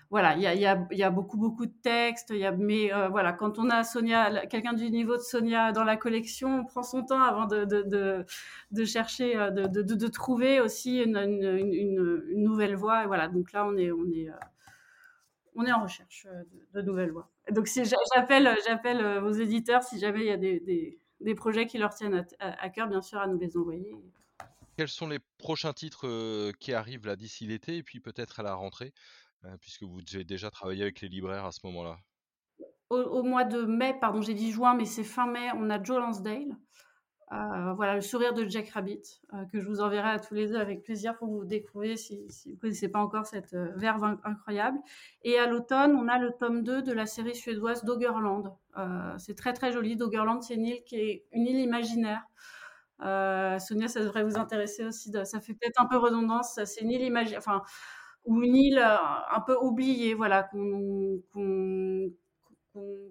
voilà, 0.09 0.35
il 0.35 0.41
y 0.41 0.47
a, 0.47 0.55
y, 0.55 1.03
a, 1.03 1.09
beaucoup 1.11 1.37
beaucoup 1.37 1.65
de 1.65 1.73
textes, 1.83 2.31
y 2.31 2.45
a, 2.45 2.51
mais 2.51 2.91
voilà, 3.11 3.33
quand 3.33 3.59
on 3.59 3.69
a 3.69 3.83
Sonia, 3.83 4.45
quelqu'un 4.47 4.73
du 4.73 4.89
niveau 4.89 5.17
de 5.17 5.21
Sonia 5.21 5.71
dans 5.73 5.83
la 5.83 5.97
collection, 5.97 6.59
on 6.61 6.65
prend 6.65 6.83
son 6.83 7.03
temps 7.03 7.21
avant 7.21 7.45
de, 7.45 7.65
de, 7.65 8.85
chercher, 8.85 9.35
de, 9.51 9.67
de, 9.67 10.07
trouver 10.07 10.61
aussi 10.61 11.01
une, 11.01 11.17
une, 11.17 12.23
nouvelle 12.35 12.75
voie. 12.75 13.05
Voilà, 13.07 13.27
donc 13.27 13.51
là 13.51 13.65
on 13.65 13.75
est 13.75 13.91
on 13.91 14.05
est 14.05 14.29
on 15.55 15.65
est 15.65 15.71
en 15.71 15.83
recherche 15.83 16.27
de, 16.73 16.81
nouvelles 16.81 17.11
voies. 17.11 17.29
Donc 17.51 17.67
j'appelle 18.15 18.55
j'appelle 18.65 19.19
vos 19.19 19.31
éditeurs 19.31 19.83
si 19.83 19.99
jamais 19.99 20.21
il 20.21 20.27
y 20.27 20.31
a 20.31 20.37
des 20.37 20.99
des 21.19 21.35
projets 21.35 21.65
qui 21.65 21.77
leur 21.77 21.93
tiennent 21.93 22.25
à, 22.39 22.69
cœur, 22.69 22.87
bien 22.87 23.01
sûr, 23.01 23.19
à 23.19 23.27
nous 23.27 23.37
les 23.37 23.57
envoyer. 23.57 23.95
Quels 24.77 24.89
sont 24.89 25.07
les 25.07 25.19
prochains 25.37 25.73
titres 25.73 26.07
euh, 26.07 26.51
qui 26.59 26.73
arrivent 26.73 27.05
là 27.05 27.15
d'ici 27.15 27.47
l'été 27.47 27.77
et 27.77 27.83
puis 27.83 27.99
peut-être 27.99 28.41
à 28.41 28.43
la 28.43 28.53
rentrée, 28.53 28.93
euh, 29.45 29.55
puisque 29.61 29.83
vous 29.83 30.01
avez 30.13 30.25
déjà 30.25 30.51
travaillé 30.51 30.83
avec 30.83 31.01
les 31.01 31.07
libraires 31.07 31.45
à 31.45 31.51
ce 31.51 31.61
moment-là? 31.65 31.97
Au, 32.89 33.23
mois 33.23 33.45
de 33.45 33.63
mai, 33.63 33.97
pardon, 33.99 34.21
j'ai 34.21 34.35
dit 34.35 34.51
juin, 34.51 34.75
mais 34.75 34.85
c'est 34.85 35.03
fin 35.03 35.25
mai, 35.25 35.49
on 35.55 35.69
a 35.69 35.81
Joe 35.81 35.97
Lansdale, 35.97 36.55
euh, 37.31 37.73
voilà, 37.73 37.95
le 37.95 38.01
sourire 38.01 38.33
de 38.33 38.47
Jack 38.47 38.69
Rabbit, 38.69 39.01
euh, 39.33 39.45
que 39.51 39.59
je 39.59 39.67
vous 39.67 39.81
enverrai 39.81 40.11
à 40.11 40.19
tous 40.19 40.35
les 40.35 40.47
deux 40.47 40.57
avec 40.57 40.83
plaisir 40.83 41.17
pour 41.17 41.27
vous 41.27 41.43
découvrir 41.43 41.97
si, 41.97 42.23
si 42.29 42.49
vous 42.49 42.55
ne 42.55 42.59
connaissez 42.61 42.87
pas 42.87 42.99
encore 42.99 43.25
cette 43.25 43.53
euh, 43.55 43.71
verve 43.75 44.17
incroyable. 44.23 44.77
Et 45.23 45.39
à 45.39 45.47
l'automne, 45.47 45.95
on 45.95 46.07
a 46.07 46.19
le 46.19 46.31
tome 46.31 46.61
2 46.63 46.83
de 46.83 46.93
la 46.93 47.07
série 47.07 47.35
suédoise 47.35 47.83
Doggerland. 47.83 48.55
c'est 49.17 49.35
très 49.35 49.53
très 49.53 49.71
joli. 49.71 49.95
Doggerland, 49.95 50.41
c'est 50.41 50.55
une 50.55 50.65
île 50.65 50.83
qui 50.85 50.97
est 50.97 51.25
une 51.31 51.47
île 51.47 51.59
imaginaire. 51.59 52.23
Sonia, 52.99 53.87
ça 53.87 54.01
devrait 54.01 54.23
vous 54.23 54.37
intéresser 54.37 54.85
aussi. 54.85 55.11
ça 55.11 55.39
fait 55.41 55.53
peut-être 55.53 55.81
un 55.81 55.87
peu 55.87 55.97
redondance. 55.97 56.59
C'est 56.65 56.81
une 56.81 56.91
île 56.91 57.01
imaginaire, 57.01 57.39
enfin, 57.39 57.63
ou 58.25 58.41
une 58.43 58.55
île 58.55 58.79
un 58.79 59.41
peu 59.41 59.55
oubliée, 59.57 60.13
voilà, 60.13 60.43
qu'on 60.43 61.21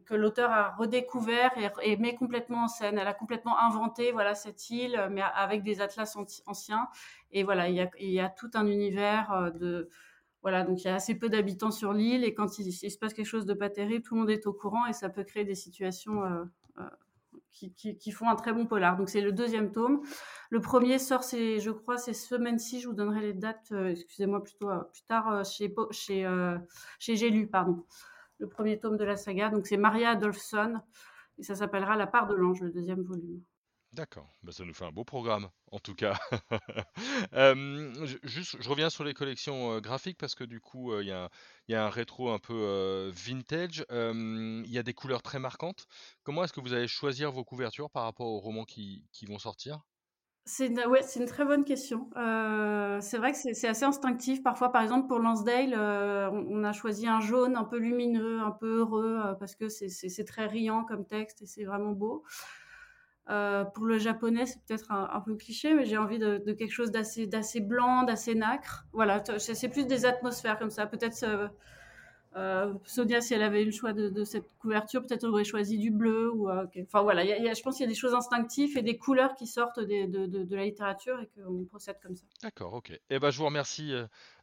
que 0.04 0.14
l'auteur 0.14 0.50
a 0.50 0.74
redécouvert 0.76 1.52
et, 1.82 1.96
met 1.96 2.14
complètement 2.14 2.64
en 2.64 2.68
scène. 2.68 2.98
Elle 2.98 3.06
a 3.06 3.14
complètement 3.14 3.58
inventé 3.58 4.12
voilà 4.12 4.34
cette 4.34 4.70
île, 4.70 5.08
mais 5.10 5.22
avec 5.22 5.62
des 5.62 5.80
atlas 5.80 6.16
anciens. 6.46 6.88
Et 7.32 7.44
voilà, 7.44 7.68
il 7.68 8.10
y 8.10 8.20
a, 8.20 8.28
tout 8.28 8.50
un 8.54 8.66
univers 8.66 9.32
euh, 9.32 9.50
de 9.50 9.88
voilà, 10.42 10.62
donc 10.62 10.82
il 10.82 10.88
y 10.88 10.90
a 10.90 10.94
assez 10.94 11.14
peu 11.14 11.30
d'habitants 11.30 11.70
sur 11.70 11.94
l'île 11.94 12.22
et 12.22 12.34
quand 12.34 12.58
il, 12.58 12.70
se 12.70 12.98
passe 12.98 13.14
quelque 13.14 13.24
chose 13.24 13.46
de 13.46 13.54
pas 13.54 13.70
terrible, 13.70 14.04
tout 14.04 14.14
le 14.14 14.20
monde 14.20 14.30
est 14.30 14.46
au 14.46 14.52
courant 14.52 14.84
et 14.84 14.92
ça 14.92 15.08
peut 15.08 15.24
créer 15.24 15.44
des 15.44 15.54
situations 15.54 16.22
euh, 16.22 16.44
euh, 16.80 16.88
qui, 17.50 18.10
font 18.10 18.28
un 18.28 18.36
très 18.36 18.52
bon 18.52 18.66
polar. 18.66 18.98
Donc 18.98 19.08
c'est 19.08 19.22
le 19.22 19.32
deuxième 19.32 19.72
tome. 19.72 20.02
Le 20.50 20.60
premier 20.60 20.98
sort, 20.98 21.24
c'est, 21.24 21.60
je 21.60 21.70
crois, 21.70 21.96
c'est 21.96 22.12
semaine-ci. 22.12 22.80
Je 22.80 22.88
vous 22.88 22.94
donnerai 22.94 23.22
les 23.22 23.32
dates. 23.32 23.72
excusez-moi 23.72 24.44
plutôt 24.44 24.68
plus 24.92 25.02
tard 25.08 25.44
chez 25.46 25.74
chez 25.92 26.28
chez 26.98 27.16
J'ai 27.16 27.30
lu, 27.30 27.46
pardon 27.46 27.86
le 28.38 28.48
premier 28.48 28.78
tome 28.78 28.96
de 28.96 29.04
la 29.04 29.16
saga. 29.16 29.50
Donc 29.50 29.66
c'est 29.66 29.76
Maria 29.76 30.10
Adolphson 30.10 30.80
et 31.38 31.42
ça 31.42 31.54
s'appellera 31.54 31.96
La 31.96 32.06
part 32.06 32.26
de 32.26 32.34
l'ange, 32.34 32.60
le 32.60 32.70
deuxième 32.70 33.02
volume. 33.02 33.42
D'accord, 33.94 34.28
bah, 34.42 34.50
ça 34.50 34.64
nous 34.64 34.74
fait 34.74 34.84
un 34.84 34.90
beau 34.90 35.04
programme, 35.04 35.48
en 35.70 35.78
tout 35.78 35.94
cas. 35.94 36.18
euh, 37.34 38.06
juste, 38.24 38.60
je 38.60 38.68
reviens 38.68 38.90
sur 38.90 39.04
les 39.04 39.14
collections 39.14 39.74
euh, 39.74 39.80
graphiques 39.80 40.18
parce 40.18 40.34
que 40.34 40.42
du 40.42 40.60
coup, 40.60 40.90
euh, 40.90 41.04
il 41.04 41.06
y, 41.06 41.72
y, 41.72 41.76
a 41.76 41.86
un 41.86 41.90
rétro 41.90 42.30
un 42.30 42.40
peu 42.40 42.54
euh, 42.56 43.12
vintage. 43.14 43.86
Il 43.90 44.66
y 44.66 44.78
a 44.78 44.82
des 44.82 44.94
couleurs 44.94 45.22
très 45.22 45.38
marquantes. 45.38 45.86
Comment 46.24 46.42
est-ce 46.42 46.52
que 46.52 46.60
vous 46.60 46.72
allez 46.72 46.88
choisir 46.88 47.30
vos 47.30 47.44
couvertures 47.44 47.88
par 47.88 48.02
rapport 48.02 48.26
aux 48.26 48.40
romans 48.40 48.64
qui, 48.64 49.06
qui 49.12 49.26
vont 49.26 49.38
sortir? 49.38 49.84
C'est 50.46 50.66
une, 50.66 50.80
ouais, 50.80 51.02
c'est 51.02 51.20
une 51.20 51.26
très 51.26 51.44
bonne 51.44 51.64
question. 51.64 52.10
Euh, 52.16 52.98
c'est 53.00 53.16
vrai 53.16 53.32
que 53.32 53.38
c'est 53.38 53.66
assez 53.66 53.84
instinctif. 53.84 54.42
Parfois, 54.42 54.70
par 54.72 54.82
exemple, 54.82 55.08
pour 55.08 55.18
Lansdale, 55.18 55.74
euh, 55.74 56.30
on, 56.30 56.64
a 56.64 56.72
choisi 56.72 57.08
un 57.08 57.20
jaune 57.20 57.56
un 57.56 57.64
peu 57.64 57.78
lumineux, 57.78 58.40
un 58.40 58.50
peu 58.50 58.80
heureux, 58.80 59.20
euh, 59.24 59.32
parce 59.34 59.54
que 59.54 59.68
c'est 59.68 60.24
très 60.24 60.46
riant 60.46 60.84
comme 60.84 61.06
texte 61.06 61.40
et 61.40 61.46
c'est 61.46 61.64
vraiment 61.64 61.92
beau. 61.92 62.24
pour 63.26 63.86
le 63.86 63.98
japonais, 63.98 64.44
c'est 64.44 64.60
peut-être 64.66 64.92
un, 64.92 65.20
peu 65.20 65.34
cliché, 65.34 65.72
mais 65.72 65.86
j'ai 65.86 65.96
envie 65.96 66.18
de, 66.18 66.38
quelque 66.52 66.72
chose 66.72 66.90
d'assez 66.90 67.60
blanc, 67.60 68.02
d'assez 68.02 68.34
nacre. 68.34 68.86
Voilà, 68.92 69.22
c'est 69.38 69.68
plus 69.70 69.86
des 69.86 70.04
atmosphères 70.04 70.58
comme 70.58 70.70
ça. 70.70 70.86
Peut-être 70.86 71.14
euh, 72.36 72.72
Sonia, 72.84 73.20
si 73.20 73.34
elle 73.34 73.42
avait 73.42 73.62
eu 73.62 73.66
le 73.66 73.70
choix 73.70 73.92
de, 73.92 74.24
cette 74.24 74.46
couverture, 74.58 75.02
peut-être 75.02 75.24
aurait 75.24 75.44
choisi 75.44 75.78
du 75.78 75.90
bleu. 75.90 76.32
Euh, 76.48 76.66
Enfin 76.86 77.02
voilà, 77.02 77.24
je 77.24 77.62
pense 77.62 77.76
qu'il 77.76 77.84
y 77.84 77.88
a 77.88 77.92
des 77.92 77.98
choses 77.98 78.14
instinctives 78.14 78.76
et 78.76 78.82
des 78.82 78.96
couleurs 78.96 79.34
qui 79.36 79.46
sortent 79.46 79.80
de, 79.80 80.54
la 80.54 80.64
littérature 80.64 81.20
et 81.20 81.28
qu'on 81.36 81.64
procède 81.64 81.96
comme 82.02 82.16
ça. 82.16 82.24
D'accord, 82.42 82.74
ok. 82.74 82.98
Eh 83.10 83.18
ben, 83.18 83.30
je 83.30 83.38
vous 83.38 83.44
remercie 83.44 83.92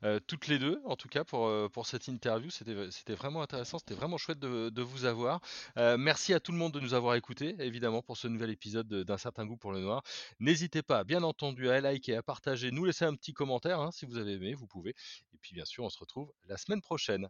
euh, 0.04 0.20
toutes 0.28 0.48
les 0.48 0.60
deux, 0.60 0.82
en 0.86 0.96
tout 0.96 1.10
cas, 1.10 1.24
pour, 1.24 1.86
cette 1.86 2.08
interview. 2.08 2.50
C'était 2.50 3.16
vraiment 3.16 3.42
intéressant, 3.42 3.80
c'était 3.80 3.96
vraiment 3.96 4.18
chouette 4.18 4.40
de, 4.40 4.82
vous 4.82 5.06
avoir. 5.06 5.42
merci 5.76 6.34
à 6.34 6.40
tout 6.40 6.52
le 6.52 6.58
monde 6.58 6.74
de 6.74 6.80
nous 6.80 6.94
avoir 6.94 7.16
écoutés, 7.16 7.56
évidemment, 7.60 8.02
pour 8.02 8.18
ce 8.18 8.28
nouvel 8.28 8.50
épisode 8.52 8.88
d'un 8.88 9.18
certain 9.18 9.46
goût 9.46 9.58
pour 9.58 9.72
le 9.72 9.80
noir. 9.80 10.04
N'hésitez 10.40 10.82
pas, 10.82 11.04
bien 11.04 11.24
entendu, 11.24 11.70
à 11.70 11.82
liker, 11.82 12.16
à 12.16 12.24
partager, 12.24 12.72
nous 12.72 12.86
laisser 12.86 13.06
un 13.06 13.16
petit 13.16 13.34
commentaire 13.34 13.80
hein, 13.80 13.92
si 13.92 14.06
vous 14.06 14.18
avez 14.18 14.34
aimé, 14.34 14.54
vous 14.54 14.68
pouvez. 14.68 14.92
Et 15.34 15.38
puis, 15.42 15.54
bien 15.54 15.66
sûr, 15.66 15.84
on 15.84 15.90
se 15.90 16.00
retrouve 16.00 16.32
la 16.48 16.58
semaine 16.58 16.82
prochaine 16.82 17.28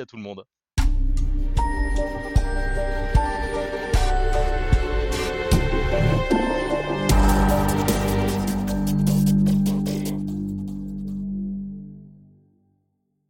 à 0.00 0.06
tout 0.06 0.16
le 0.16 0.22
monde. 0.22 0.44